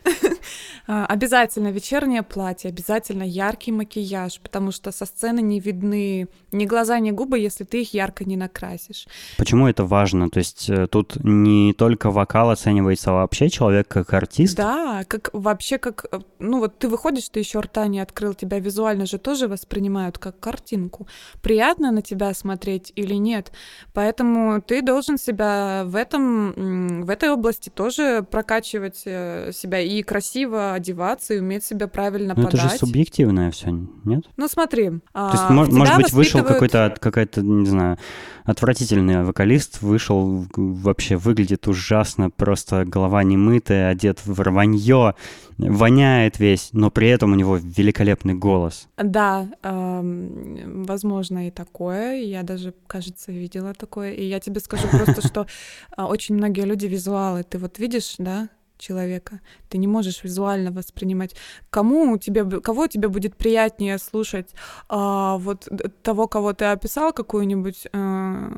А, 0.88 1.06
обязательно 1.06 1.70
вечернее 1.70 2.24
платье, 2.24 2.70
обязательно 2.70 3.24
яркий 3.24 3.72
макияж, 3.72 4.39
потому 4.41 4.72
что 4.72 4.91
со 4.91 5.06
сцены 5.06 5.41
не 5.41 5.60
видны 5.60 6.28
ни 6.52 6.65
глаза, 6.65 7.00
ни 7.00 7.12
губы, 7.12 7.39
если 7.39 7.63
ты 7.63 7.82
их 7.82 7.94
ярко 7.94 8.26
не 8.26 8.38
накрасишь. 8.38 9.08
Почему 9.38 9.67
это 9.67 9.86
важно? 9.86 10.30
То 10.30 10.39
есть 10.39 10.70
э, 10.70 10.88
тут 10.88 11.15
не 11.24 11.74
только 11.74 12.12
вокал 12.12 12.50
оценивается, 12.50 13.12
а 13.12 13.13
вообще 13.13 13.50
человек 13.50 13.88
как 13.88 14.13
артист? 14.13 14.58
Да, 14.58 15.04
как 15.08 15.30
вообще 15.34 15.78
как... 15.78 16.06
Э, 16.12 16.20
ну 16.39 16.60
вот 16.60 16.78
ты 16.80 16.88
выходишь, 16.88 17.30
ты 17.30 17.39
еще 17.39 17.60
рта 17.60 17.88
не 17.88 18.00
открыл, 18.00 18.34
тебя 18.34 18.60
визуально 18.60 19.06
же 19.06 19.17
тоже 19.17 19.48
воспринимают 19.48 20.17
как 20.17 20.39
картинку. 20.39 21.08
Приятно 21.41 21.91
на 21.91 22.02
тебя 22.02 22.34
смотреть 22.34 22.91
или 22.96 23.15
нет? 23.15 23.52
Поэтому 23.94 24.62
ты 24.62 24.82
должен 24.82 25.17
себя 25.17 25.84
в 25.86 25.96
этом, 25.96 27.04
в 27.04 27.10
этой 27.10 27.30
области 27.30 27.70
тоже 27.70 28.26
прокачивать 28.30 29.04
э, 29.06 29.52
себя 29.54 29.80
и 29.80 30.02
красиво 30.04 30.71
одеваться 30.74 31.34
и 31.34 31.40
уметь 31.40 31.64
себя 31.64 31.88
правильно 31.88 32.34
Но 32.36 32.44
подать. 32.44 32.60
это 32.62 32.70
же 32.70 32.78
субъективное 32.78 33.52
все, 33.52 33.72
нет? 34.06 34.26
Ну 34.38 34.48
смотри. 34.48 34.90
То 34.90 35.30
есть, 35.32 35.44
а, 35.44 35.52
может 35.52 35.74
быть, 35.74 35.82
воспитывают... 35.82 36.14
вышел 36.14 36.44
какой-то, 36.44 36.96
какая-то, 37.00 37.42
не 37.42 37.68
знаю, 37.68 37.98
отвратительный 38.44 39.24
вокалист, 39.24 39.82
вышел, 39.82 40.46
вообще 40.56 41.18
выглядит 41.18 41.68
ужасно, 41.68 42.30
просто 42.30 42.86
голова 42.86 43.24
не 43.24 43.38
мытая, 43.38 43.90
одет 43.90 44.20
в 44.26 44.40
рванье, 44.42 45.16
воняет 45.58 46.40
весь, 46.40 46.70
но 46.74 46.90
при 46.90 47.10
этом 47.10 47.34
у 47.34 47.36
него 47.36 47.58
великолепный 47.58 48.34
голос. 48.34 48.88
Да, 48.98 49.48
э, 49.62 50.64
возможно 50.66 51.48
и 51.48 51.52
такое. 51.52 52.22
Я 52.22 52.44
даже, 52.44 52.74
кажется, 52.88 53.32
видела 53.32 53.74
такое. 53.74 54.14
И 54.14 54.26
я 54.26 54.40
тебе 54.40 54.60
скажу 54.60 54.88
просто, 54.88 55.26
что 55.26 55.48
а, 55.96 56.08
очень 56.08 56.36
многие 56.36 56.66
люди 56.66 56.88
визуалы. 56.88 57.44
Ты 57.44 57.58
вот 57.58 57.78
видишь, 57.80 58.16
да, 58.18 58.50
человека. 58.82 59.39
Ты 59.70 59.78
не 59.78 59.88
можешь 59.88 60.24
визуально 60.24 60.72
воспринимать, 60.72 61.36
кому 61.70 62.17
тебе, 62.17 62.44
кого 62.62 62.88
тебе 62.88 63.08
будет 63.08 63.36
приятнее 63.36 63.98
слушать, 63.98 64.50
а, 64.89 65.38
вот 65.38 65.70
того, 66.04 66.28
кого 66.28 66.54
ты 66.54 66.65
описал, 66.65 67.13
какую-нибудь 67.13 67.88
а, 67.94 68.50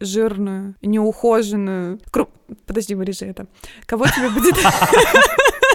жирную, 0.00 0.74
неухоженную, 0.82 2.00
кру... 2.10 2.28
подожди, 2.66 2.94
вырежи 2.94 3.26
это, 3.26 3.46
кого 3.86 4.06
тебе 4.06 4.30
будет 4.30 4.56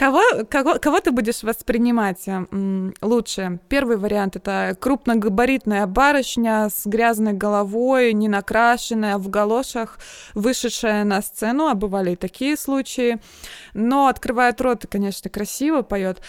Кого, 0.00 0.22
кого, 0.48 0.78
кого 0.78 1.00
ты 1.00 1.10
будешь 1.10 1.42
воспринимать 1.42 2.24
лучше? 3.02 3.58
Первый 3.68 3.98
вариант— 3.98 4.34
это 4.36 4.74
крупногабаритная 4.80 5.86
барышня 5.86 6.70
с 6.70 6.86
грязной 6.86 7.34
головой, 7.34 8.14
не 8.14 8.26
накрашенная, 8.26 9.18
в 9.18 9.28
галошах, 9.28 9.98
вышедшая 10.32 11.04
на 11.04 11.20
сцену, 11.20 11.66
а 11.66 11.74
бывали 11.74 12.12
и 12.12 12.16
такие 12.16 12.56
случаи, 12.56 13.20
но 13.74 14.06
открывает 14.06 14.58
рот 14.62 14.84
и, 14.84 14.88
конечно, 14.88 15.28
красиво 15.28 15.82
поет. 15.82 16.22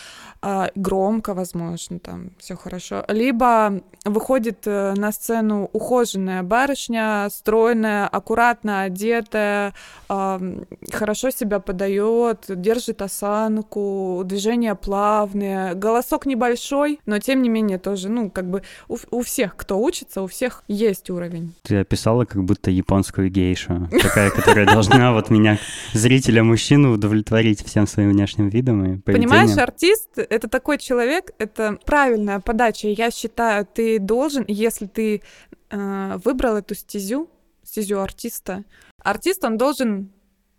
А, 0.44 0.72
громко, 0.74 1.36
возможно, 1.36 2.00
там 2.00 2.32
все 2.40 2.56
хорошо. 2.56 3.06
Либо 3.08 3.82
выходит 4.06 4.66
э, 4.66 4.94
на 4.96 5.12
сцену 5.12 5.70
ухоженная 5.72 6.42
барышня, 6.42 7.28
стройная, 7.30 8.08
аккуратно 8.08 8.82
одетая, 8.82 9.74
хорошо 10.08 11.30
себя 11.30 11.60
подает, 11.60 12.46
держит 12.48 13.04
осанку, 13.04 14.24
движения 14.26 14.74
плавные, 14.74 15.76
голосок 15.76 16.26
небольшой, 16.26 17.00
но 17.06 17.20
тем 17.20 17.44
не 17.44 17.50
менее 17.50 17.78
тоже, 17.78 18.10
ну, 18.10 18.32
как 18.32 18.50
бы 18.50 18.64
у, 18.90 18.98
у 19.12 19.22
всех, 19.22 19.56
кто 19.56 19.80
учится, 19.80 20.24
у 20.24 20.28
всех 20.28 20.64
есть 20.68 21.12
уровень. 21.12 21.54
Ты 21.62 21.78
описала 21.78 22.26
как 22.26 22.44
будто 22.44 22.72
японскую 22.72 23.30
гейшу, 23.30 23.88
такая, 24.02 24.32
которая 24.32 24.66
должна 24.66 25.14
вот 25.14 25.30
меня, 25.30 25.60
зрителя 25.94 26.44
мужчину, 26.44 26.94
удовлетворить 26.94 27.64
всем 27.64 27.86
своим 27.86 28.10
внешним 28.10 28.50
видом 28.50 28.84
и 28.84 28.98
поведением. 28.98 29.30
Понимаешь, 29.30 29.58
артист 29.58 30.10
это 30.32 30.48
такой 30.48 30.78
человек, 30.78 31.32
это 31.40 31.78
правильная 31.86 32.40
подача. 32.40 32.88
Я 32.88 33.12
считаю, 33.12 33.66
ты 33.66 34.00
должен, 34.00 34.46
если 34.48 34.86
ты 34.86 35.22
э, 35.70 36.18
выбрал 36.24 36.56
эту 36.56 36.74
стезю, 36.74 37.30
стезю 37.64 38.00
артиста, 38.00 38.64
артист, 39.04 39.44
он 39.44 39.58
должен 39.58 40.10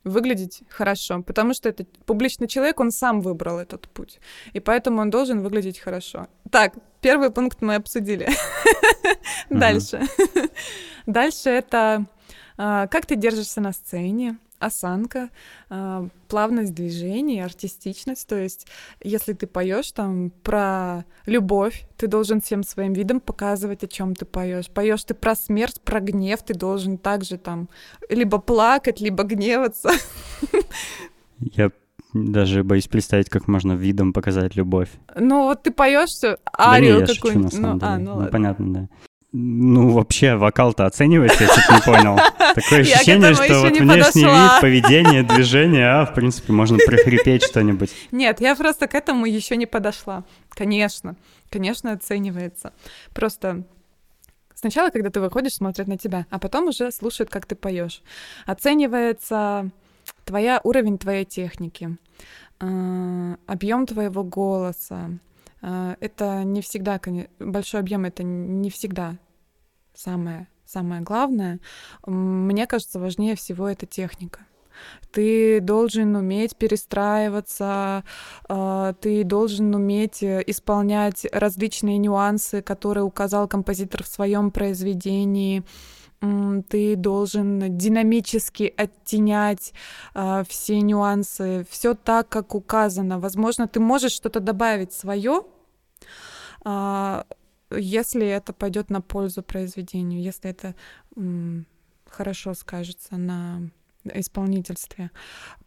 выглядеть 0.05 0.63
хорошо, 0.69 1.23
потому 1.23 1.55
что 1.55 1.71
это 1.71 1.87
публичный 2.05 2.49
человек, 2.49 2.81
он 2.81 2.91
сам 2.91 3.23
выбрал 3.23 3.59
этот 3.59 3.89
путь, 3.89 4.21
и 4.53 4.61
поэтому 4.61 5.01
он 5.01 5.09
должен 5.09 5.41
выглядеть 5.41 5.79
хорошо. 5.79 6.27
Так, 6.51 6.75
первый 7.01 7.31
пункт 7.31 7.63
мы 7.63 7.77
обсудили. 7.77 8.29
Дальше. 9.49 10.03
Дальше 11.07 11.49
это 11.49 12.05
э, 12.59 12.89
как 12.91 13.07
ты 13.07 13.17
держишься 13.17 13.63
на 13.63 13.73
сцене, 13.73 14.37
осанка, 14.63 15.29
а, 15.69 16.09
плавность 16.29 16.75
движений, 16.75 17.41
артистичность. 17.41 18.27
То 18.27 18.37
есть, 18.37 18.67
если 19.03 19.33
ты 19.33 19.47
поешь 19.47 19.93
там 19.93 20.31
про 20.43 21.05
любовь, 21.27 21.87
ты 21.97 22.07
должен 22.07 22.41
всем 22.41 22.63
своим 22.63 22.93
видом 22.93 23.21
показывать, 23.21 23.85
о 23.85 23.89
чем 23.89 24.15
ты 24.15 24.25
поешь. 24.25 24.69
Поешь 24.69 25.05
ты 25.05 25.15
про 25.15 25.35
смерть, 25.35 25.81
про 25.83 26.01
гнев, 26.01 26.43
ты 26.43 26.55
должен 26.55 26.99
также 26.99 27.39
там 27.39 27.69
либо 28.09 28.39
плакать, 28.39 29.01
либо 29.01 29.25
гневаться. 29.25 29.91
Я 31.41 31.71
даже 32.13 32.63
боюсь 32.63 32.89
представить, 32.89 33.31
как 33.31 33.49
можно 33.49 33.73
видом 33.73 34.13
показать 34.13 34.57
любовь. 34.57 34.91
Ну 35.17 35.45
вот 35.45 35.63
ты 35.63 35.71
поешь 35.71 36.11
арию 36.59 37.01
да 37.01 37.07
какую-нибудь. 37.07 37.59
Ну, 37.59 37.79
а, 37.81 37.99
ну, 37.99 38.21
ну 38.21 38.29
понятно, 38.29 38.75
да. 38.75 38.89
Ну, 39.35 39.93
вообще, 39.93 40.37
вокал-то 40.37 40.85
оценивается, 40.85 41.45
я 41.45 41.49
что-то 41.49 41.75
не 41.75 41.81
понял. 41.81 42.17
Такое 42.55 42.81
ощущение, 42.81 43.33
что 43.33 43.61
вот 43.63 43.79
внешний 43.79 44.25
вид, 44.25 44.61
поведение, 44.61 45.23
движение, 45.35 45.89
а, 45.89 46.05
в 46.05 46.13
принципе, 46.13 46.53
можно 46.53 46.77
прохрипеть 46.77 47.43
что-нибудь. 47.45 47.91
Нет, 48.11 48.43
я 48.43 48.55
просто 48.55 48.89
к 48.89 48.95
этому 48.95 49.25
еще 49.25 49.57
не 49.57 49.65
подошла. 49.65 50.25
Конечно, 50.51 51.17
конечно, 51.49 51.93
оценивается. 51.93 52.75
Просто 53.15 53.65
сначала, 54.55 54.91
когда 54.91 55.09
ты 55.09 55.19
выходишь, 55.19 55.55
смотрят 55.55 55.89
на 55.89 55.97
тебя, 55.97 56.27
а 56.29 56.39
потом 56.39 56.69
уже 56.69 56.93
слушают, 56.93 57.31
как 57.31 57.47
ты 57.47 57.55
поешь. 57.55 58.03
Оценивается 58.45 59.71
твоя 60.27 60.61
уровень 60.63 60.99
твоей 60.99 61.25
техники, 61.25 61.97
а, 62.61 63.37
объем 63.47 63.87
твоего 63.87 64.25
голоса, 64.25 65.11
это 65.63 66.43
не 66.45 66.61
всегда, 66.61 67.01
большой 67.39 67.81
объем 67.81 68.05
это 68.05 68.23
не 68.23 68.69
всегда 68.69 69.17
самое, 69.95 70.49
самое 70.65 71.03
главное. 71.03 71.61
Мне 72.07 72.67
кажется, 72.67 72.99
важнее 72.99 73.37
всего 73.37 73.69
это 73.69 73.87
техника. 73.87 74.41
Ты 75.13 75.61
должен 75.61 76.17
уметь 76.17 76.57
перестраиваться, 76.57 78.05
а, 78.49 78.95
ты 78.95 79.23
должен 79.23 79.75
уметь 79.75 80.23
э, 80.23 80.43
исполнять 80.47 81.27
различные 81.31 81.99
нюансы, 81.99 82.63
которые 82.63 83.05
указал 83.05 83.47
композитор 83.47 84.03
в 84.03 84.09
своем 84.09 84.51
произведении 84.51 85.63
ты 86.69 86.95
должен 86.95 87.77
динамически 87.77 88.73
оттенять 88.77 89.73
э, 90.15 90.45
все 90.49 90.81
нюансы, 90.81 91.67
все 91.69 91.95
так, 91.95 92.29
как 92.29 92.55
указано. 92.55 93.19
Возможно, 93.19 93.67
ты 93.67 93.81
можешь 93.81 94.13
что-то 94.13 94.39
добавить 94.39 94.93
свое, 94.93 95.43
если 96.65 98.27
это 98.27 98.53
пойдет 98.53 98.91
на 98.91 99.01
пользу 99.01 99.43
произведению, 99.43 100.23
если 100.23 100.51
это 100.51 100.75
хорошо 102.09 102.55
скажется 102.55 103.17
на 103.17 103.63
исполнительстве. 104.05 105.11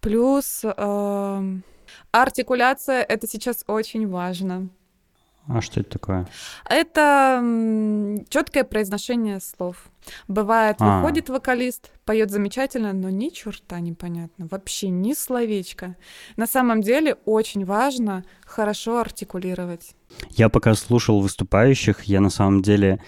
Плюс 0.01 0.61
э, 0.63 1.59
артикуляция 2.11 3.01
это 3.01 3.27
сейчас 3.27 3.63
очень 3.67 4.07
важно. 4.07 4.69
А 5.47 5.61
что 5.61 5.81
это 5.81 5.91
такое? 5.91 6.27
Это 6.67 7.39
четкое 8.29 8.63
произношение 8.63 9.39
слов. 9.39 9.89
Бывает, 10.27 10.77
а. 10.79 10.97
выходит 10.97 11.29
вокалист, 11.29 11.91
поет 12.03 12.31
замечательно, 12.31 12.93
но 12.93 13.09
ни 13.09 13.29
черта 13.29 13.79
непонятно, 13.79 14.47
вообще 14.49 14.89
ни 14.89 15.13
словечко. 15.13 15.95
На 16.35 16.47
самом 16.47 16.81
деле 16.81 17.15
очень 17.25 17.63
важно 17.65 18.23
хорошо 18.45 18.99
артикулировать. 18.99 19.95
Я 20.31 20.49
пока 20.49 20.73
слушал 20.73 21.21
выступающих, 21.21 22.03
я 22.03 22.21
на 22.21 22.29
самом 22.29 22.61
деле, 22.61 22.99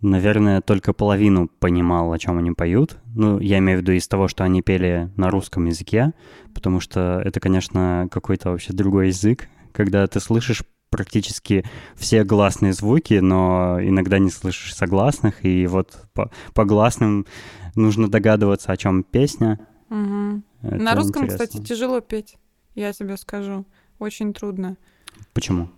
наверное, 0.00 0.62
только 0.62 0.94
половину 0.94 1.48
понимал, 1.58 2.12
о 2.12 2.18
чем 2.18 2.38
они 2.38 2.52
поют. 2.52 2.96
Ну, 3.14 3.38
я 3.38 3.58
имею 3.58 3.78
в 3.78 3.82
виду 3.82 3.92
из 3.92 4.08
того, 4.08 4.28
что 4.28 4.44
они 4.44 4.62
пели 4.62 5.10
на 5.16 5.30
русском 5.30 5.66
языке, 5.66 6.12
потому 6.54 6.80
что 6.80 7.20
это, 7.22 7.38
конечно, 7.40 8.08
какой-то 8.10 8.50
вообще 8.50 8.72
другой 8.72 9.08
язык, 9.08 9.48
когда 9.72 10.06
ты 10.06 10.20
слышишь 10.20 10.62
практически 10.96 11.62
все 11.94 12.24
гласные 12.24 12.72
звуки, 12.72 13.14
но 13.14 13.78
иногда 13.82 14.18
не 14.18 14.30
слышишь 14.30 14.74
согласных, 14.74 15.44
и 15.44 15.66
вот 15.66 15.98
по, 16.14 16.30
по 16.54 16.64
гласным 16.64 17.26
нужно 17.74 18.08
догадываться, 18.08 18.72
о 18.72 18.76
чем 18.78 19.02
песня. 19.02 19.60
Угу. 19.90 20.42
На 20.62 20.94
русском, 20.94 21.24
интересно. 21.24 21.46
кстати, 21.46 21.62
тяжело 21.62 22.00
петь, 22.00 22.38
я 22.74 22.94
тебе 22.94 23.18
скажу. 23.18 23.66
Очень 23.98 24.32
трудно. 24.32 24.78
Почему? 25.34 25.68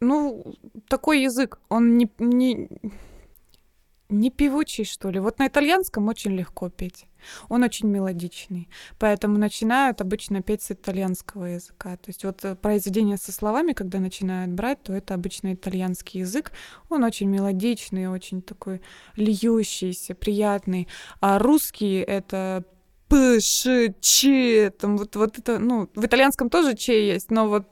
Ну, 0.00 0.56
такой 0.88 1.22
язык, 1.22 1.60
он 1.68 1.96
не, 1.96 2.10
не, 2.18 2.68
не 4.08 4.30
певучий, 4.30 4.84
что 4.84 5.10
ли. 5.10 5.20
Вот 5.20 5.38
на 5.38 5.46
итальянском 5.46 6.08
очень 6.08 6.32
легко 6.32 6.68
петь. 6.68 7.06
Он 7.48 7.62
очень 7.62 7.88
мелодичный. 7.88 8.68
Поэтому 8.98 9.38
начинают 9.38 10.00
обычно 10.00 10.42
петь 10.42 10.62
с 10.62 10.70
итальянского 10.70 11.44
языка. 11.44 11.96
То 11.96 12.08
есть 12.08 12.24
вот 12.24 12.44
э, 12.44 12.54
произведение 12.54 13.16
со 13.16 13.32
словами, 13.32 13.72
когда 13.72 13.98
начинают 13.98 14.52
брать, 14.52 14.82
то 14.82 14.92
это 14.92 15.14
обычно 15.14 15.54
итальянский 15.54 16.20
язык. 16.20 16.52
Он 16.88 17.04
очень 17.04 17.28
мелодичный, 17.28 18.08
очень 18.08 18.42
такой 18.42 18.80
льющийся, 19.16 20.14
приятный. 20.14 20.88
А 21.20 21.38
русский— 21.38 21.98
это 22.06 22.64
П, 23.08 23.40
Ш, 23.40 23.94
Ч, 24.00 24.70
там 24.70 24.96
вот, 24.96 25.14
вот 25.16 25.38
это, 25.38 25.58
ну, 25.58 25.88
в 25.94 26.04
итальянском 26.04 26.48
тоже 26.50 26.74
Ч 26.74 27.06
есть, 27.06 27.30
но 27.30 27.48
вот 27.48 27.66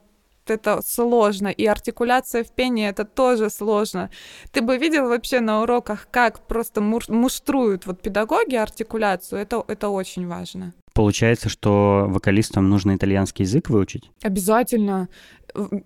это 0.49 0.81
сложно, 0.81 1.47
и 1.47 1.65
артикуляция 1.65 2.43
в 2.43 2.51
пении 2.51 2.87
это 2.87 3.05
тоже 3.05 3.49
сложно. 3.49 4.09
Ты 4.51 4.61
бы 4.61 4.77
видел 4.77 5.07
вообще 5.07 5.39
на 5.39 5.61
уроках, 5.61 6.07
как 6.11 6.47
просто 6.47 6.81
муштруют 6.81 7.85
вот 7.85 8.01
педагоги 8.01 8.55
артикуляцию, 8.55 9.41
это, 9.41 9.63
это 9.67 9.89
очень 9.89 10.27
важно. 10.27 10.73
Получается, 10.93 11.49
что 11.49 12.05
вокалистам 12.07 12.69
нужно 12.69 12.95
итальянский 12.95 13.43
язык 13.45 13.69
выучить? 13.69 14.11
Обязательно. 14.21 15.09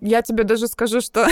Я 0.00 0.22
тебе 0.22 0.44
даже 0.44 0.68
скажу, 0.68 1.00
что 1.00 1.26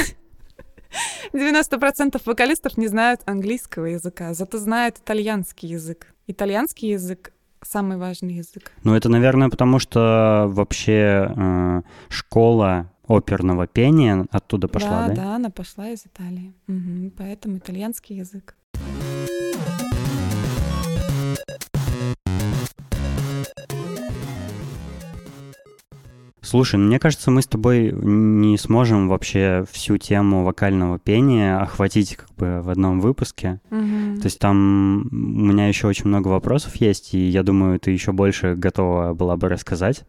90% 1.33 2.21
вокалистов 2.25 2.79
не 2.79 2.87
знают 2.87 3.21
английского 3.27 3.87
языка, 3.87 4.33
зато 4.33 4.59
знают 4.59 4.99
итальянский 4.99 5.69
язык. 5.69 6.15
Итальянский 6.27 6.91
язык 6.91 7.33
самый 7.63 7.97
важный 7.97 8.35
язык. 8.35 8.73
Ну, 8.85 8.95
это, 8.95 9.09
наверное, 9.09 9.49
потому 9.49 9.79
что 9.79 10.47
вообще 10.49 11.33
э, 11.37 11.83
школа 12.09 12.91
оперного 13.09 13.67
пения 13.67 14.27
оттуда 14.31 14.69
пошла, 14.69 15.09
да? 15.09 15.09
Да, 15.09 15.15
да, 15.15 15.37
она 15.37 15.51
пошла 15.51 15.89
из 15.89 16.07
Италии. 16.07 16.55
Угу, 16.69 17.13
поэтому 17.17 17.59
итальянский 17.59 18.17
язык. 18.17 18.57
Слушай, 26.47 26.77
мне 26.77 27.01
кажется, 27.01 27.33
мы 27.33 27.43
с 27.43 27.47
тобой 27.49 27.91
не 27.91 28.57
сможем 28.57 29.09
вообще 29.09 29.65
всю 29.69 29.99
тему 29.99 30.45
вокального 30.45 30.97
пения 30.97 31.59
охватить 31.59 32.15
как 32.15 32.33
бы 32.37 32.63
в 32.63 32.71
одном 32.71 33.01
выпуске. 33.01 33.61
Угу. 33.73 34.21
То 34.21 34.27
есть 34.27 34.39
там 34.39 35.09
у 35.11 35.45
меня 35.45 35.67
еще 35.67 35.89
очень 35.89 36.07
много 36.07 36.29
вопросов 36.29 36.77
есть, 36.77 37.15
и 37.15 37.19
я 37.19 37.43
думаю, 37.43 37.81
ты 37.81 37.91
еще 37.91 38.13
больше 38.13 38.55
готова 38.55 39.13
была 39.13 39.37
бы 39.37 39.49
рассказать. 39.49 40.05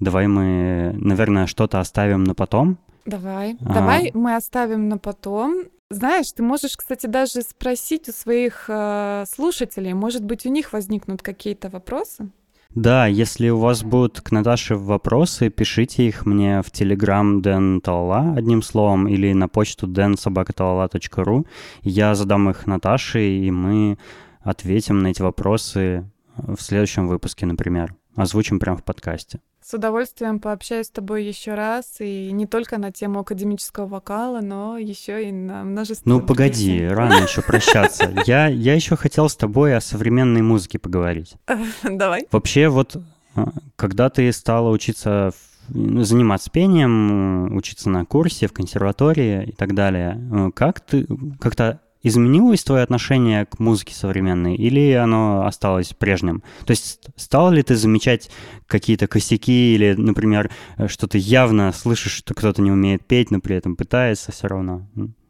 Давай 0.00 0.26
мы, 0.26 0.92
наверное, 0.98 1.46
что-то 1.46 1.80
оставим 1.80 2.24
на 2.24 2.34
потом. 2.34 2.76
Давай. 3.06 3.56
А... 3.64 3.72
Давай 3.72 4.10
мы 4.12 4.36
оставим 4.36 4.90
на 4.90 4.98
потом. 4.98 5.62
Знаешь, 5.88 6.30
ты 6.32 6.42
можешь, 6.42 6.76
кстати, 6.76 7.06
даже 7.06 7.40
спросить 7.40 8.06
у 8.10 8.12
своих 8.12 8.66
э, 8.68 9.24
слушателей, 9.26 9.94
может 9.94 10.22
быть, 10.22 10.44
у 10.44 10.50
них 10.50 10.74
возникнут 10.74 11.22
какие-то 11.22 11.70
вопросы. 11.70 12.28
Да, 12.74 13.06
если 13.06 13.48
у 13.48 13.58
вас 13.58 13.82
будут 13.82 14.20
к 14.20 14.30
Наташе 14.30 14.76
вопросы, 14.76 15.50
пишите 15.50 16.06
их 16.06 16.24
мне 16.24 16.62
в 16.62 16.66
Telegram 16.66 17.40
Дэн 17.40 17.80
Талала 17.80 18.34
одним 18.36 18.62
словом 18.62 19.08
или 19.08 19.32
на 19.32 19.48
почту 19.48 19.88
densobakatalala.ru. 19.88 21.46
Я 21.82 22.14
задам 22.14 22.48
их 22.48 22.68
Наташе, 22.68 23.28
и 23.28 23.50
мы 23.50 23.98
ответим 24.42 25.02
на 25.02 25.08
эти 25.08 25.20
вопросы 25.20 26.08
в 26.36 26.60
следующем 26.60 27.08
выпуске, 27.08 27.44
например. 27.44 27.96
Озвучим 28.14 28.60
прямо 28.60 28.76
в 28.76 28.84
подкасте. 28.84 29.40
С 29.70 29.74
удовольствием 29.74 30.40
пообщаюсь 30.40 30.86
с 30.86 30.90
тобой 30.90 31.22
еще 31.22 31.54
раз, 31.54 32.00
и 32.00 32.32
не 32.32 32.46
только 32.46 32.76
на 32.76 32.90
тему 32.90 33.20
академического 33.20 33.86
вокала, 33.86 34.40
но 34.40 34.76
еще 34.76 35.28
и 35.28 35.30
на 35.30 35.62
множество... 35.62 36.10
Ну, 36.10 36.20
погоди, 36.20 36.78
тем. 36.80 36.92
рано 36.92 37.12
еще 37.22 37.40
прощаться. 37.40 38.12
Я, 38.26 38.48
я 38.48 38.74
еще 38.74 38.96
хотел 38.96 39.28
с 39.28 39.36
тобой 39.36 39.76
о 39.76 39.80
современной 39.80 40.42
музыке 40.42 40.80
поговорить. 40.80 41.34
Давай. 41.84 42.26
Вообще, 42.32 42.66
вот 42.66 42.96
а, 43.36 43.52
когда 43.76 44.10
ты 44.10 44.32
стала 44.32 44.70
учиться 44.70 45.30
ну, 45.68 46.02
заниматься 46.02 46.50
пением, 46.50 47.56
учиться 47.56 47.90
на 47.90 48.04
курсе, 48.04 48.48
в 48.48 48.52
консерватории 48.52 49.50
и 49.50 49.52
так 49.52 49.76
далее, 49.76 50.20
э, 50.32 50.50
как 50.52 50.80
ты 50.80 51.06
как-то 51.38 51.80
изменилось 52.02 52.64
твое 52.64 52.82
отношение 52.82 53.46
к 53.46 53.58
музыке 53.58 53.94
современной 53.94 54.56
или 54.56 54.92
оно 54.92 55.46
осталось 55.46 55.92
прежним? 55.92 56.42
То 56.64 56.72
есть 56.72 57.00
стал 57.16 57.50
ли 57.50 57.62
ты 57.62 57.76
замечать 57.76 58.30
какие-то 58.66 59.06
косяки 59.06 59.74
или, 59.74 59.94
например, 59.94 60.50
что 60.86 61.06
ты 61.06 61.18
явно 61.18 61.72
слышишь, 61.72 62.12
что 62.12 62.34
кто-то 62.34 62.62
не 62.62 62.70
умеет 62.70 63.06
петь, 63.06 63.30
но 63.30 63.40
при 63.40 63.56
этом 63.56 63.76
пытается 63.76 64.32
все 64.32 64.48
равно? 64.48 64.86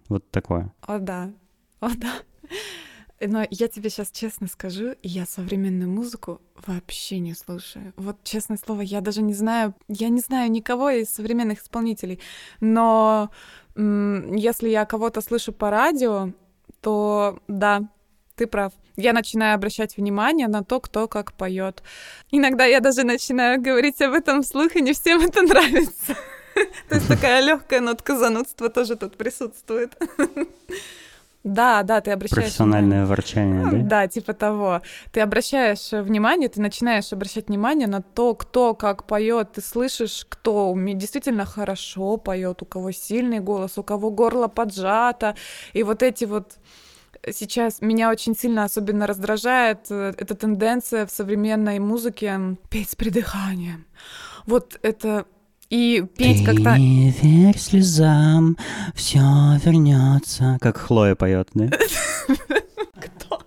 Вот 0.08 0.30
такое. 0.30 0.72
О, 0.82 0.98
да. 0.98 1.32
О, 1.80 1.90
да. 1.96 2.12
Но 3.20 3.46
я 3.50 3.68
тебе 3.68 3.90
сейчас 3.90 4.10
честно 4.10 4.46
скажу, 4.46 4.94
я 5.02 5.26
современную 5.26 5.90
музыку 5.90 6.40
вообще 6.66 7.18
не 7.18 7.34
слушаю. 7.34 7.92
Вот, 7.96 8.24
честное 8.24 8.56
слово, 8.56 8.80
я 8.80 9.02
даже 9.02 9.20
не 9.20 9.34
знаю, 9.34 9.74
я 9.88 10.08
не 10.08 10.20
знаю 10.20 10.50
никого 10.50 10.88
из 10.88 11.10
современных 11.10 11.60
исполнителей. 11.62 12.18
Но 12.60 13.30
если 13.76 14.70
я 14.70 14.86
кого-то 14.86 15.20
слышу 15.20 15.52
по 15.52 15.68
радио, 15.70 16.32
то 16.80 17.38
да, 17.48 17.88
ты 18.36 18.46
прав. 18.46 18.72
Я 18.96 19.12
начинаю 19.12 19.54
обращать 19.54 19.96
внимание 19.96 20.48
на 20.48 20.62
то, 20.64 20.80
кто 20.80 21.08
как 21.08 21.32
поет. 21.32 21.82
Иногда 22.30 22.64
я 22.64 22.80
даже 22.80 23.04
начинаю 23.04 23.60
говорить 23.60 24.00
об 24.02 24.12
этом 24.12 24.42
вслух, 24.42 24.76
и 24.76 24.82
не 24.82 24.92
всем 24.92 25.20
это 25.20 25.42
нравится. 25.42 26.16
То 26.88 26.94
есть 26.94 27.08
такая 27.08 27.40
легкая 27.40 27.80
нотка 27.80 28.18
занудства 28.18 28.68
тоже 28.68 28.96
тут 28.96 29.16
присутствует. 29.16 29.96
Да, 31.42 31.82
да, 31.82 32.00
ты 32.00 32.10
обращаешь... 32.10 32.44
Профессиональное 32.44 33.06
ворчание, 33.06 33.64
да? 33.70 34.02
Да, 34.02 34.08
типа 34.08 34.34
того. 34.34 34.82
Ты 35.10 35.20
обращаешь 35.20 35.90
внимание, 35.92 36.50
ты 36.50 36.60
начинаешь 36.60 37.12
обращать 37.12 37.48
внимание 37.48 37.86
на 37.88 38.02
то, 38.02 38.34
кто 38.34 38.74
как 38.74 39.04
поет. 39.04 39.52
Ты 39.52 39.62
слышишь, 39.62 40.26
кто 40.28 40.74
действительно 40.76 41.46
хорошо 41.46 42.18
поет, 42.18 42.60
у 42.62 42.66
кого 42.66 42.92
сильный 42.92 43.40
голос, 43.40 43.78
у 43.78 43.82
кого 43.82 44.10
горло 44.10 44.48
поджато. 44.48 45.34
И 45.72 45.82
вот 45.82 46.02
эти 46.02 46.26
вот 46.26 46.58
сейчас 47.32 47.80
меня 47.80 48.10
очень 48.10 48.36
сильно 48.36 48.64
особенно 48.64 49.06
раздражает 49.06 49.86
э, 49.90 50.12
эта 50.16 50.34
тенденция 50.34 51.06
в 51.06 51.10
современной 51.10 51.78
музыке 51.78 52.38
петь 52.68 52.90
с 52.90 52.96
придыханием. 52.96 53.86
Вот 54.46 54.78
это 54.82 55.26
и 55.70 56.04
петь 56.16 56.44
как-то... 56.44 56.76
Не 56.76 57.10
верь 57.10 57.56
слезам, 57.56 58.56
все 58.94 59.20
вернется. 59.64 60.58
Как 60.60 60.76
Хлоя 60.76 61.14
поет, 61.14 61.48
да? 61.54 61.70
Кто? 63.00 63.42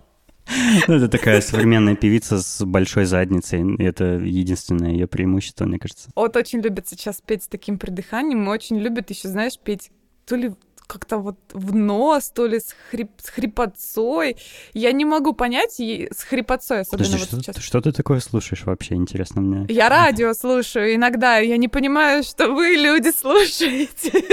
Ну, 0.88 0.94
это 0.94 1.08
такая 1.08 1.42
современная 1.42 1.96
певица 1.96 2.40
с 2.40 2.64
большой 2.64 3.04
задницей. 3.04 3.76
Это 3.78 4.16
единственное 4.16 4.92
ее 4.92 5.06
преимущество, 5.06 5.66
мне 5.66 5.78
кажется. 5.78 6.10
Вот 6.16 6.34
очень 6.36 6.60
любят 6.60 6.88
сейчас 6.88 7.20
петь 7.20 7.44
с 7.44 7.46
таким 7.46 7.78
придыханием. 7.78 8.48
Очень 8.48 8.78
любят 8.78 9.10
еще, 9.10 9.28
знаешь, 9.28 9.58
петь 9.58 9.90
то 10.26 10.36
ли 10.36 10.54
как-то 10.86 11.18
вот 11.18 11.36
в 11.52 11.74
нос, 11.74 12.30
то 12.30 12.46
ли 12.46 12.60
с, 12.60 12.74
хрип, 12.90 13.10
с 13.22 13.30
хрипотцой. 13.30 14.36
Я 14.72 14.92
не 14.92 15.04
могу 15.04 15.32
понять, 15.32 15.80
с 15.80 16.22
хрипотцой 16.24 16.80
особенно 16.80 17.04
Подожди, 17.04 17.18
вот 17.18 17.26
что, 17.28 17.52
сейчас. 17.52 17.62
Что 17.62 17.80
ты 17.80 17.92
такое 17.92 18.20
слушаешь 18.20 18.64
вообще, 18.64 18.94
интересно 18.94 19.40
мне? 19.40 19.66
Я 19.68 19.88
радио 19.88 20.32
слушаю 20.34 20.94
иногда, 20.94 21.38
я 21.38 21.56
не 21.56 21.68
понимаю, 21.68 22.22
что 22.22 22.52
вы, 22.52 22.76
люди, 22.76 23.10
слушаете. 23.10 24.24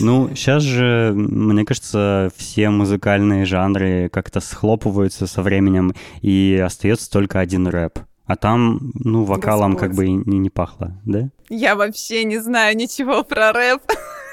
Ну, 0.00 0.30
сейчас 0.34 0.62
же, 0.62 1.12
мне 1.14 1.64
кажется, 1.64 2.30
все 2.36 2.70
музыкальные 2.70 3.44
жанры 3.44 4.08
как-то 4.12 4.40
схлопываются 4.40 5.26
со 5.26 5.42
временем, 5.42 5.94
и 6.20 6.60
остается 6.64 7.10
только 7.10 7.38
один 7.38 7.68
рэп. 7.68 8.00
А 8.26 8.36
там, 8.36 8.92
ну, 8.94 9.24
вокалом 9.24 9.72
Господь. 9.72 9.88
как 9.88 9.96
бы 9.96 10.06
и 10.06 10.12
не, 10.12 10.38
не 10.38 10.50
пахло, 10.50 10.98
да? 11.04 11.28
Я 11.50 11.76
вообще 11.76 12.24
не 12.24 12.38
знаю 12.38 12.74
ничего 12.76 13.22
про 13.22 13.52
рэп. 13.52 13.82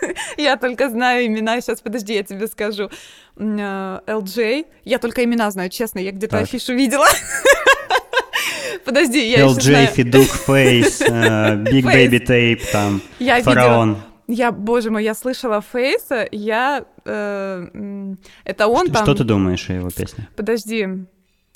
Я 0.38 0.58
только 0.58 0.90
знаю 0.90 1.28
имена. 1.28 1.60
Сейчас, 1.62 1.82
подожди, 1.82 2.14
я 2.14 2.24
тебе 2.24 2.48
скажу. 2.48 2.90
LJ. 3.38 4.66
Я 4.86 4.98
только 5.00 5.24
имена 5.24 5.52
знаю, 5.52 5.70
честно. 5.70 6.00
Я 6.00 6.12
где-то 6.12 6.40
афишу 6.40 6.74
видела. 6.74 7.08
Подожди, 8.86 9.30
я 9.30 9.46
LJ. 9.46 9.94
Фидук, 9.94 10.28
Фейс, 10.28 11.02
Big 11.02 11.84
Baby 11.84 12.26
Tape, 12.26 12.62
там, 12.72 13.02
я 13.20 13.42
Фараон. 13.44 13.98
Я, 14.28 14.52
боже 14.52 14.92
мой, 14.92 15.04
я 15.04 15.14
слышала 15.14 15.62
Фейса, 15.62 16.26
я... 16.32 16.86
Э, 17.04 17.68
это 18.46 18.68
он 18.68 18.86
что, 18.86 18.94
там... 18.94 19.04
Что 19.04 19.16
ты 19.16 19.24
думаешь 19.26 19.70
о 19.70 19.74
его 19.74 19.90
песне? 19.90 20.30
Подожди, 20.38 20.88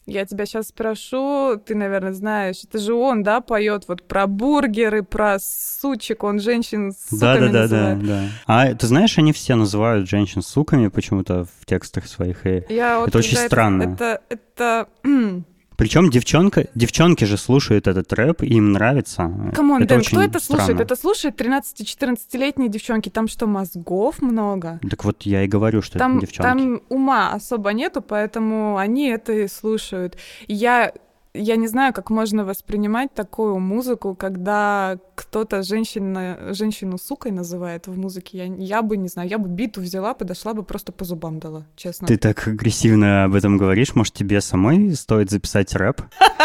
я 0.06 0.26
тебя 0.26 0.45
сейчас 0.45 0.68
спрошу, 0.68 1.58
ты, 1.58 1.76
наверное, 1.76 2.14
знаешь, 2.14 2.64
это 2.64 2.78
же 2.78 2.93
он, 2.93 3.24
да, 3.24 3.41
поет 3.41 3.86
вот 3.88 4.08
про 4.08 4.28
бургеры, 4.28 5.03
про 5.03 5.38
сучек, 5.39 6.24
он 6.24 6.39
женщин 6.39 6.91
с 6.91 7.10
суками 7.10 7.51
да, 7.51 7.68
да, 7.68 7.68
да, 7.68 7.95
да, 7.95 8.01
да. 8.01 8.30
А 8.45 8.74
ты 8.74 8.88
знаешь, 8.88 9.18
они 9.18 9.34
все 9.34 9.56
называют 9.56 10.08
женщин 10.08 10.41
суками 10.41 10.89
почему-то 10.89 11.45
в 11.45 11.66
текстах 11.66 12.08
своих, 12.08 12.45
и 12.45 12.64
я 12.70 12.93
это 12.93 13.01
вот 13.06 13.16
очень 13.16 13.38
странно. 13.38 13.84
Это, 13.84 14.22
это, 14.30 14.88
причем 15.78 16.09
девчонка, 16.09 16.67
девчонки 16.76 17.26
же 17.26 17.38
слушают 17.38 17.88
этот 17.88 18.11
рэп, 18.13 18.43
и 18.43 18.55
им 18.55 18.71
нравится. 18.71 19.32
Come 19.53 19.71
on, 19.71 19.84
это 19.84 19.95
Дэн, 19.95 20.03
кто 20.03 20.21
это 20.21 20.39
странно. 20.39 20.63
слушает? 20.65 20.80
Это 20.82 20.95
слушает 20.95 21.41
13-14-летние 21.41 22.69
девчонки. 22.69 23.09
Там 23.09 23.28
что, 23.28 23.47
мозгов 23.47 24.21
много? 24.21 24.80
Так 24.89 25.03
вот 25.03 25.23
я 25.23 25.43
и 25.43 25.47
говорю, 25.47 25.82
что 25.82 25.99
там, 25.99 26.17
это 26.17 26.28
девчонки. 26.28 26.47
Там 26.47 26.82
ума 26.89 27.34
особо 27.34 27.73
нету, 27.73 28.01
поэтому 28.01 28.78
они 28.78 29.09
это 29.09 29.34
и 29.34 29.47
слушают. 29.47 30.17
Я 30.47 30.93
я 31.36 31.56
не 31.56 31.68
знаю, 31.68 31.94
как 31.94 32.10
можно 32.10 32.46
воспринимать 32.46 33.14
такую 33.14 33.60
музыку, 33.60 34.16
когда 34.16 34.98
кто-то 35.16 35.64
женщина, 35.64 36.38
женщину 36.52 36.98
сукой 36.98 37.32
называет 37.32 37.88
в 37.88 37.98
музыке. 37.98 38.38
Я, 38.38 38.46
я 38.46 38.82
бы, 38.82 38.98
не 38.98 39.08
знаю, 39.08 39.30
я 39.30 39.38
бы 39.38 39.50
биту 39.50 39.82
взяла, 39.82 40.14
подошла 40.14 40.54
бы, 40.54 40.64
просто 40.64 40.92
по 40.92 41.06
зубам 41.06 41.40
дала, 41.40 41.66
честно. 41.76 42.08
Ты 42.08 42.18
так 42.18 42.48
агрессивно 42.48 43.26
об 43.26 43.36
этом 43.36 43.58
говоришь, 43.58 43.96
может, 43.96 44.14
тебе 44.14 44.42
самой 44.42 44.94
стоит 44.96 45.30
записать 45.30 45.74
рэп? 45.74 46.02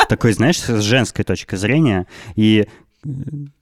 Такой, 0.08 0.32
знаешь, 0.32 0.58
с 0.58 0.80
женской 0.80 1.24
точки 1.24 1.54
зрения, 1.54 2.06
и 2.34 2.66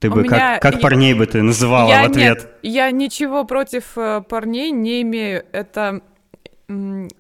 ты 0.01 0.11
бы 0.11 0.25
как, 0.25 0.61
как 0.61 0.81
парней 0.81 1.15
бы 1.15 1.27
ты 1.27 1.43
называла 1.43 1.89
я, 1.89 2.03
в 2.03 2.11
ответ? 2.11 2.39
Нет, 2.39 2.51
я 2.63 2.91
ничего 2.91 3.45
против 3.45 3.97
э, 3.97 4.23
парней 4.29 4.73
не 4.73 5.03
имею. 5.03 5.45
Это 5.53 6.01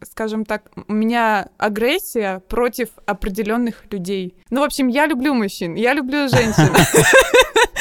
скажем 0.02 0.44
так, 0.44 0.70
у 0.88 0.92
меня 0.92 1.48
агрессия 1.56 2.40
против 2.48 2.90
определенных 3.06 3.84
людей. 3.90 4.34
Ну, 4.50 4.60
в 4.60 4.64
общем, 4.64 4.88
я 4.88 5.06
люблю 5.06 5.32
мужчин, 5.34 5.74
я 5.74 5.94
люблю 5.94 6.28
женщин. 6.28 6.74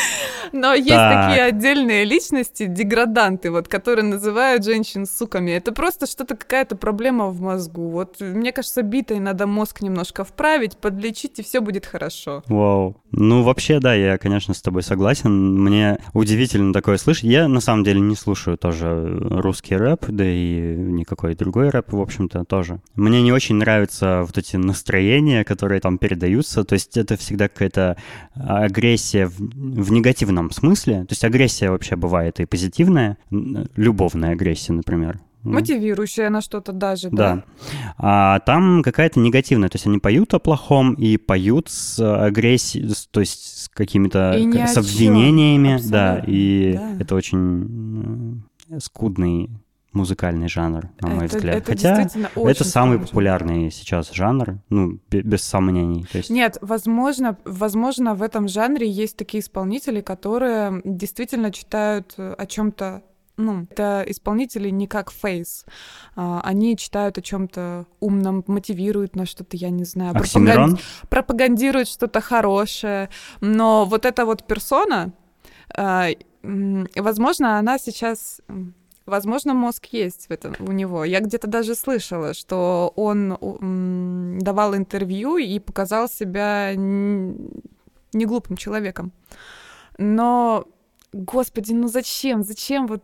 Но 0.54 0.74
есть 0.74 0.90
так. 0.90 1.28
такие 1.28 1.44
отдельные 1.44 2.06
личности, 2.06 2.66
деграданты, 2.66 3.52
вот, 3.52 3.68
которые 3.68 4.06
называют 4.06 4.64
женщин 4.64 5.06
суками. 5.06 5.52
Это 5.52 5.72
просто 5.72 6.06
что-то, 6.06 6.36
какая-то 6.36 6.76
проблема 6.76 7.28
в 7.28 7.42
мозгу. 7.42 7.90
Вот, 7.90 8.20
мне 8.20 8.52
кажется, 8.52 8.82
битой 8.82 9.20
надо 9.20 9.48
мозг 9.48 9.82
немножко 9.82 10.24
вправить, 10.24 10.78
подлечить, 10.78 11.40
и 11.40 11.44
все 11.44 11.60
будет 11.60 11.86
хорошо. 11.86 12.44
Вау. 12.48 12.98
Ну, 13.12 13.44
вообще, 13.44 13.80
да, 13.80 13.94
я, 13.94 14.18
конечно, 14.18 14.54
с 14.54 14.62
тобой 14.62 14.84
согласен. 14.84 15.64
Мне 15.64 16.00
удивительно 16.14 16.74
такое 16.74 16.98
слышать. 16.98 17.26
Я, 17.26 17.48
на 17.48 17.62
самом 17.62 17.84
деле, 17.84 18.00
не 18.00 18.16
слушаю 18.16 18.58
тоже 18.58 19.18
русский 19.30 19.76
рэп, 19.76 20.06
да 20.08 20.24
и 20.26 20.76
никакой 20.78 21.36
другой 21.36 21.70
рэп, 21.70 21.94
в 21.94 22.02
общем-то, 22.02 22.44
тоже. 22.46 22.82
Мне 22.96 23.22
не 23.22 23.32
очень 23.32 23.56
нравятся 23.56 24.24
вот 24.26 24.38
эти 24.38 24.56
настроения, 24.56 25.44
которые 25.44 25.82
там 25.82 25.98
передаются. 25.98 26.64
То 26.64 26.74
есть 26.74 26.98
это 26.98 27.18
всегда 27.18 27.48
какая-то 27.48 27.98
агрессия 28.36 29.28
в, 29.28 29.87
в 29.88 29.92
негативном 29.92 30.52
смысле. 30.52 31.06
То 31.06 31.12
есть 31.12 31.24
агрессия 31.24 31.72
вообще 31.72 31.96
бывает 31.96 32.40
и 32.40 32.46
позитивная, 32.46 33.18
любовная 33.32 34.34
агрессия, 34.34 34.74
например. 34.74 35.20
Мотивирующая 35.44 36.30
на 36.30 36.42
что-то 36.42 36.74
даже, 36.74 37.10
да. 37.10 37.36
Да. 37.36 37.44
А 37.98 38.40
там 38.42 38.84
какая-то 38.84 39.20
негативная. 39.20 39.70
То 39.70 39.76
есть 39.76 39.88
они 39.88 40.00
поют 40.00 40.34
о 40.34 40.40
плохом 40.40 40.94
и 40.94 41.16
поют 41.16 41.70
с 41.70 42.00
агрессией, 42.00 42.94
то 43.12 43.22
есть 43.22 43.64
с 43.64 43.70
какими-то 43.70 44.34
с 44.68 44.78
обвинениями. 44.78 45.80
Да, 45.90 46.22
и 46.28 46.74
да. 46.74 46.98
это 47.00 47.16
очень 47.16 48.44
скудный 48.80 49.50
музыкальный 49.94 50.48
жанр, 50.48 50.90
на 51.02 51.08
мой 51.08 51.26
это, 51.26 51.38
взгляд. 51.38 51.56
Это 51.58 51.72
Хотя 51.72 52.10
это 52.36 52.64
самый 52.64 52.98
жанр. 52.98 53.08
популярный 53.08 53.72
сейчас 53.72 54.12
жанр, 54.12 54.60
ну, 54.70 55.00
без 55.10 55.44
сомнений. 55.44 56.06
То 56.12 56.20
есть... 56.20 56.30
Нет, 56.30 56.58
возможно, 56.62 57.38
возможно, 57.46 58.14
в 58.14 58.22
этом 58.22 58.48
жанре 58.48 58.90
есть 58.90 59.18
такие 59.18 59.42
исполнители, 59.42 60.02
которые 60.02 60.82
действительно 60.84 61.52
читают 61.52 62.16
о 62.18 62.46
чем-то 62.46 63.04
ну, 63.40 63.68
это 63.70 64.04
исполнители 64.08 64.70
не 64.70 64.88
как 64.88 65.12
фейс. 65.12 65.66
А, 66.16 66.42
они 66.44 66.76
читают 66.76 67.20
о 67.20 67.22
чем-то 67.22 67.86
умном, 68.00 68.44
мотивируют 68.48 69.16
на 69.16 69.28
что-то, 69.28 69.56
я 69.56 69.70
не 69.70 69.84
знаю, 69.84 70.14
пропаган... 70.14 70.80
пропагандируют 71.10 71.88
что-то 71.88 72.20
хорошее. 72.20 73.10
Но 73.40 73.86
вот 73.86 74.06
эта 74.06 74.26
вот 74.26 74.48
персона, 74.48 75.14
а, 75.76 76.08
возможно, 76.42 77.60
она 77.60 77.78
сейчас 77.78 78.42
Возможно, 79.08 79.54
мозг 79.54 79.86
есть 79.94 80.28
в 80.28 80.32
этом 80.32 80.56
у 80.60 80.72
него. 80.74 81.06
Я 81.06 81.22
где-то 81.22 81.48
даже 81.48 81.76
слышала, 81.76 82.34
что 82.34 82.92
он 82.96 84.38
давал 84.40 84.76
интервью 84.76 85.38
и 85.38 85.60
показал 85.60 86.10
себя 86.10 86.74
не 86.76 88.26
глупым 88.26 88.58
человеком. 88.58 89.14
Но, 89.98 90.68
господи, 91.14 91.72
ну 91.72 91.88
зачем? 91.88 92.44
Зачем 92.44 92.86
вот 92.88 93.04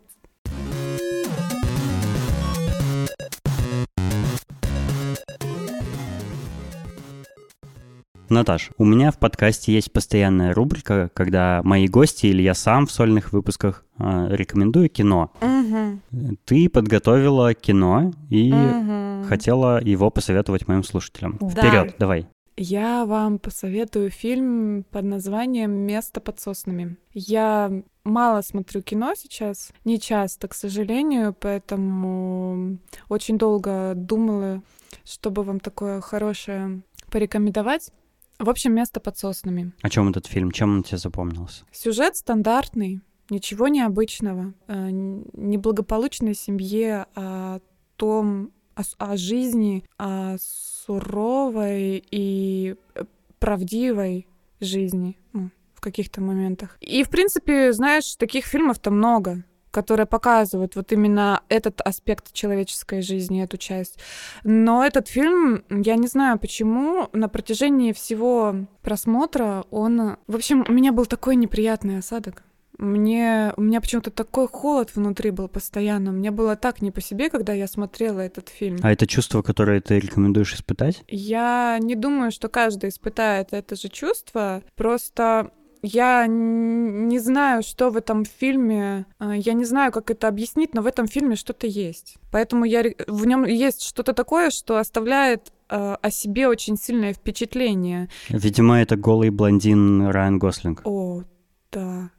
Наташ, 8.34 8.72
у 8.78 8.86
меня 8.86 9.12
в 9.12 9.20
подкасте 9.20 9.72
есть 9.72 9.92
постоянная 9.92 10.54
рубрика, 10.54 11.12
когда 11.14 11.62
мои 11.64 11.88
гости 11.88 12.26
или 12.26 12.42
я 12.42 12.56
сам 12.56 12.88
в 12.88 12.92
сольных 12.92 13.32
выпусках 13.32 13.86
э, 14.00 14.28
рекомендую 14.32 14.90
кино. 14.90 15.32
Угу. 15.40 16.38
Ты 16.46 16.68
подготовила 16.68 17.54
кино 17.54 18.12
и 18.30 18.52
угу. 18.52 19.28
хотела 19.28 19.82
его 19.84 20.10
посоветовать 20.10 20.68
моим 20.68 20.84
слушателям. 20.84 21.38
Да. 21.40 21.50
Вперед, 21.50 21.96
давай. 22.00 22.28
Я 22.58 23.06
вам 23.06 23.40
посоветую 23.40 24.10
фильм 24.12 24.84
под 24.92 25.06
названием 25.06 25.72
«Место 25.72 26.20
под 26.20 26.40
соснами». 26.40 26.98
Я 27.12 27.72
мало 28.04 28.42
смотрю 28.42 28.82
кино 28.82 29.14
сейчас, 29.16 29.72
не 29.86 30.00
часто, 30.00 30.48
к 30.48 30.54
сожалению, 30.54 31.36
поэтому 31.40 32.78
очень 33.10 33.38
долго 33.38 33.94
думала, 33.96 34.62
чтобы 35.04 35.44
вам 35.44 35.60
такое 35.60 36.02
хорошее 36.02 36.82
порекомендовать. 37.10 37.92
В 38.40 38.50
общем, 38.50 38.74
место 38.74 39.00
под 39.00 39.18
соснами. 39.18 39.72
О 39.82 39.90
чем 39.90 40.10
этот 40.10 40.26
фильм? 40.28 40.52
Чем 40.52 40.78
он 40.78 40.84
тебе 40.84 40.98
запомнился? 40.98 41.64
Сюжет 41.72 42.16
стандартный, 42.16 43.02
ничего 43.30 43.68
необычного. 43.68 44.54
Э, 44.68 44.90
неблагополучной 44.92 46.34
семье, 46.34 47.06
о 47.16 47.60
том, 47.96 48.52
о, 48.76 48.82
о 48.98 49.18
жизни, 49.18 49.86
о 49.98 50.36
суровой 50.40 52.04
и 52.12 52.76
э, 52.96 53.04
правдивой 53.40 54.28
жизни 54.60 55.18
ну, 55.34 55.50
в 55.76 55.82
каких-то 55.82 56.22
моментах. 56.22 56.78
И, 56.82 57.04
в 57.04 57.10
принципе, 57.10 57.74
знаешь, 57.74 58.16
таких 58.16 58.46
фильмов-то 58.46 58.92
много 58.92 59.44
которые 59.74 60.06
показывают 60.06 60.76
вот 60.76 60.92
именно 60.92 61.42
этот 61.50 61.82
аспект 61.82 62.32
человеческой 62.32 63.02
жизни, 63.02 63.44
эту 63.44 63.58
часть. 63.58 64.00
Но 64.44 64.86
этот 64.86 65.08
фильм, 65.08 65.66
я 65.70 65.96
не 65.96 66.08
знаю 66.08 66.38
почему, 66.38 67.10
на 67.12 67.28
протяжении 67.28 67.92
всего 67.92 68.56
просмотра 68.82 69.66
он... 69.72 70.18
В 70.28 70.36
общем, 70.36 70.64
у 70.68 70.72
меня 70.72 70.92
был 70.92 71.06
такой 71.06 71.36
неприятный 71.36 71.98
осадок. 71.98 72.44
Мне, 72.78 73.54
у 73.56 73.62
меня 73.62 73.82
почему-то 73.82 74.10
такой 74.10 74.48
холод 74.48 74.92
внутри 74.96 75.32
был 75.32 75.48
постоянно. 75.48 76.12
Мне 76.12 76.32
было 76.32 76.56
так 76.56 76.82
не 76.82 76.92
по 76.92 77.02
себе, 77.02 77.30
когда 77.30 77.54
я 77.54 77.68
смотрела 77.68 78.20
этот 78.20 78.50
фильм. 78.50 78.80
А 78.82 78.92
это 78.92 79.06
чувство, 79.06 79.42
которое 79.42 79.80
ты 79.80 80.00
рекомендуешь 80.00 80.54
испытать? 80.54 81.04
Я 81.08 81.78
не 81.80 81.96
думаю, 81.96 82.32
что 82.32 82.50
каждый 82.50 82.90
испытает 82.90 83.54
это 83.54 83.76
же 83.76 83.90
чувство. 83.90 84.64
Просто 84.76 85.52
я 85.84 86.26
не 86.28 87.20
знаю, 87.20 87.62
что 87.62 87.90
в 87.90 87.98
этом 87.98 88.24
фильме, 88.24 89.06
а, 89.20 89.36
я 89.36 89.54
не 89.54 89.66
знаю, 89.66 89.92
как 89.92 90.10
это 90.10 90.30
объяснить, 90.30 90.74
но 90.74 90.82
в 90.82 90.88
этом 90.88 91.08
фильме 91.08 91.36
что-то 91.36 91.68
есть. 91.68 92.16
Поэтому 92.32 92.64
я, 92.64 92.84
в 93.06 93.26
нем 93.26 93.44
есть 93.44 93.84
что-то 93.84 94.14
такое, 94.14 94.50
что 94.50 94.78
оставляет 94.78 95.52
а, 95.68 95.98
о 96.02 96.10
себе 96.10 96.48
очень 96.48 96.78
сильное 96.78 97.14
впечатление. 97.14 98.10
Видимо, 98.30 98.82
это 98.82 98.96
голый 98.96 99.30
блондин 99.30 100.08
Райан 100.08 100.40
Гослинг. 100.40 100.82
О, 100.86 101.24
да, 101.70 102.10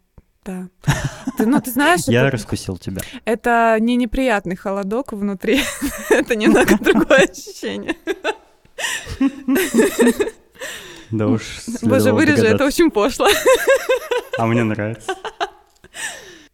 да. 0.45 0.69
Ты, 1.39 1.47
ну, 1.47 1.59
ты 1.59 1.71
знаешь... 1.71 2.01
Я 2.07 2.27
это, 2.27 2.33
раскусил 2.33 2.77
тебя. 2.77 3.01
Это 3.25 3.79
не 3.81 3.97
неприятный 3.97 4.57
холодок 4.57 5.15
внутри. 5.15 5.63
это 6.11 6.37
немного 6.37 6.77
другое 6.79 7.29
ощущение. 7.31 7.97
Да 11.15 11.29
уж. 11.29 11.43
Боже, 11.83 12.13
вырежи, 12.13 12.47
это 12.47 12.65
очень 12.67 12.91
пошло. 12.91 13.29
А 14.37 14.47
мне 14.47 14.65
нравится. 14.65 15.15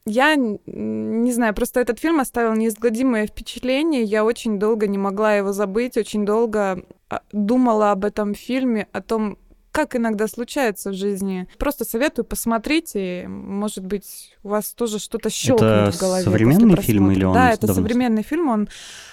Я 0.05 0.35
не 0.37 1.33
знаю, 1.33 1.55
просто 1.55 1.81
этот 1.81 1.99
фильм 1.99 2.21
оставил 2.21 2.53
неизгладимое 2.53 3.27
впечатление. 3.27 4.03
Я 4.03 4.27
очень 4.27 4.59
долго 4.59 4.87
не 4.87 4.99
могла 4.99 5.35
его 5.35 5.53
забыть, 5.53 5.97
очень 5.97 6.27
долго 6.27 6.85
а, 7.09 7.23
думала 7.33 7.93
об 7.93 8.05
этом 8.05 8.35
фильме, 8.35 8.87
о 8.93 9.01
том, 9.01 9.39
как 9.73 9.97
иногда 9.97 10.27
случается 10.27 10.91
в 10.91 10.95
жизни. 10.95 11.49
Просто 11.59 11.85
советую 11.85 12.25
посмотреть, 12.25 12.93
и, 12.95 13.25
может 13.27 13.87
быть, 13.87 14.35
у 14.43 14.49
вас 14.49 14.73
тоже 14.73 14.99
что-то 14.99 15.31
щелкнет 15.31 15.89
это 15.89 15.93
в 15.93 16.01
голове. 16.01 16.25
современный 16.25 16.77
фильм 16.77 17.11
или 17.11 17.25
он 17.25 17.35
Да, 17.35 17.53
это 17.53 17.66
давно... 17.66 17.83
современный 17.83 18.23
фильм, 18.23 18.49
он 18.49 18.68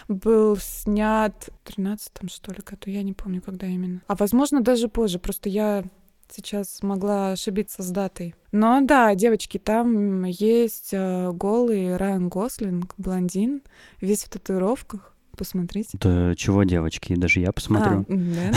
был 0.08 0.58
снят 0.58 1.50
в 1.64 1.70
13-м, 1.70 2.30
что 2.30 2.52
ли, 2.52 2.60
году, 2.66 2.90
я 2.90 3.04
не 3.04 3.14
помню, 3.14 3.42
когда 3.42 3.68
именно. 3.68 4.02
А 4.08 4.16
возможно, 4.16 4.62
даже 4.62 4.88
позже, 4.88 5.20
просто 5.20 5.50
я 5.50 5.84
сейчас 6.30 6.82
могла 6.84 7.32
ошибиться 7.32 7.84
с 7.84 7.90
датой. 7.90 8.36
Но 8.52 8.82
да, 8.82 9.14
девочки, 9.16 9.58
там 9.58 10.24
есть 10.24 10.90
э, 10.92 11.32
голый 11.32 11.96
Райан 11.96 12.30
Гослинг, 12.30 12.94
блондин, 12.98 13.62
весь 14.02 14.24
в 14.24 14.30
татуировках. 14.30 15.14
Посмотрите. 15.38 15.98
Да 16.02 16.34
чего, 16.36 16.64
девочки, 16.64 17.16
даже 17.16 17.40
я 17.40 17.52
посмотрю. 17.52 18.06
А, 18.10 18.52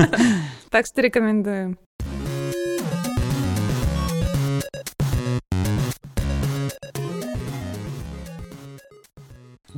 так 0.70 0.86
что 0.86 1.02
рекомендую. 1.02 1.76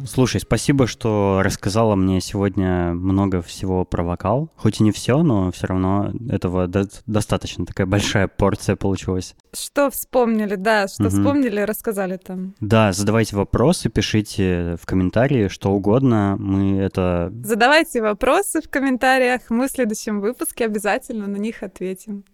Слушай, 0.06 0.40
спасибо, 0.40 0.86
что 0.86 1.40
рассказала 1.42 1.94
мне 1.94 2.20
сегодня 2.20 2.92
много 2.92 3.42
всего 3.42 3.84
про 3.84 4.02
вокал. 4.02 4.50
Хоть 4.56 4.80
и 4.80 4.84
не 4.84 4.92
все, 4.92 5.22
но 5.22 5.50
все 5.52 5.66
равно 5.66 6.12
этого 6.30 6.66
до- 6.66 6.88
достаточно. 7.06 7.66
Такая 7.66 7.86
большая 7.86 8.28
порция 8.28 8.76
получилась. 8.76 9.34
Что 9.52 9.90
вспомнили, 9.90 10.54
да, 10.54 10.88
что 10.88 11.04
угу. 11.04 11.10
вспомнили, 11.10 11.60
рассказали 11.60 12.16
там. 12.16 12.54
Да, 12.60 12.92
задавайте 12.92 13.36
вопросы, 13.36 13.88
пишите 13.88 14.76
в 14.80 14.86
комментарии 14.86 15.48
что 15.48 15.72
угодно. 15.72 16.36
Мы 16.38 16.78
это... 16.78 17.32
Задавайте 17.42 18.00
вопросы 18.02 18.60
в 18.60 18.68
комментариях. 18.68 19.42
Мы 19.48 19.68
в 19.68 19.70
следующем 19.70 20.20
выпуске 20.20 20.66
обязательно 20.66 21.26
на 21.26 21.36
них 21.36 21.62
ответим. 21.62 22.24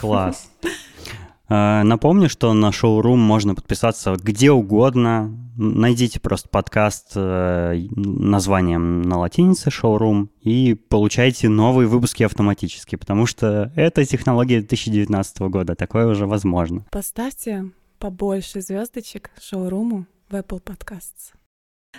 Класс. 0.00 0.50
Э, 1.52 1.82
напомню, 1.82 2.28
что 2.28 2.54
на 2.54 2.70
шоурум 2.70 3.18
можно 3.18 3.56
подписаться 3.56 4.14
где 4.14 4.52
угодно. 4.52 5.36
Найдите 5.62 6.20
просто 6.20 6.48
подкаст 6.48 7.12
э, 7.16 7.74
названием 7.94 9.02
на 9.02 9.18
латинице 9.18 9.70
«Шоурум» 9.70 10.30
и 10.40 10.72
получайте 10.72 11.50
новые 11.50 11.86
выпуски 11.86 12.22
автоматически, 12.22 12.96
потому 12.96 13.26
что 13.26 13.70
это 13.76 14.06
технология 14.06 14.60
2019 14.60 15.40
года, 15.40 15.74
такое 15.74 16.06
уже 16.06 16.26
возможно. 16.26 16.86
Поставьте 16.90 17.72
побольше 17.98 18.62
звездочек 18.62 19.30
шоуруму 19.38 20.06
в 20.30 20.34
Apple 20.34 20.62
Podcasts. 20.62 21.34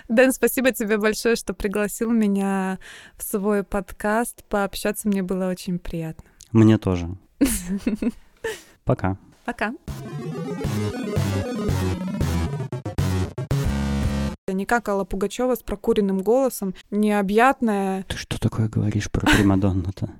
Дэн, 0.08 0.32
спасибо 0.32 0.72
тебе 0.72 0.98
большое, 0.98 1.36
что 1.36 1.54
пригласил 1.54 2.10
меня 2.10 2.80
в 3.16 3.22
свой 3.22 3.62
подкаст. 3.62 4.42
Пообщаться 4.48 5.06
мне 5.06 5.22
было 5.22 5.48
очень 5.48 5.78
приятно. 5.78 6.28
Мне 6.50 6.78
тоже. 6.78 7.16
Пока. 8.84 9.18
Пока. 9.44 9.72
Не 14.48 14.66
как 14.66 14.88
Алла 14.88 15.04
Пугачева 15.04 15.54
с 15.54 15.62
прокуренным 15.62 16.18
голосом, 16.18 16.74
необъятная. 16.90 18.04
Ты 18.08 18.16
что 18.16 18.40
такое 18.40 18.68
говоришь 18.68 19.08
про 19.08 19.24
Примадонну-то? 19.24 20.10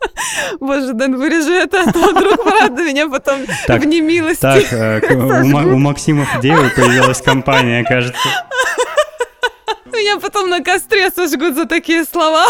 Боже, 0.60 0.94
Дэн, 0.94 1.14
вырежи 1.14 1.52
это, 1.52 1.82
а 1.82 1.92
то 1.92 2.10
вдруг 2.10 2.42
правда 2.42 2.82
меня 2.82 3.06
потом 3.06 3.40
так, 3.66 3.82
в 3.82 3.84
немилости 3.84 4.40
Так, 4.40 4.72
э, 4.72 5.14
у, 5.14 5.74
у 5.74 5.78
Максима 5.78 6.24
Фадеева 6.24 6.70
появилась 6.74 7.20
компания, 7.20 7.84
кажется. 7.84 8.16
Меня 9.84 10.20
потом 10.20 10.48
на 10.48 10.62
костре 10.62 11.10
сожгут 11.10 11.54
за 11.54 11.66
такие 11.66 12.04
слова. 12.04 12.46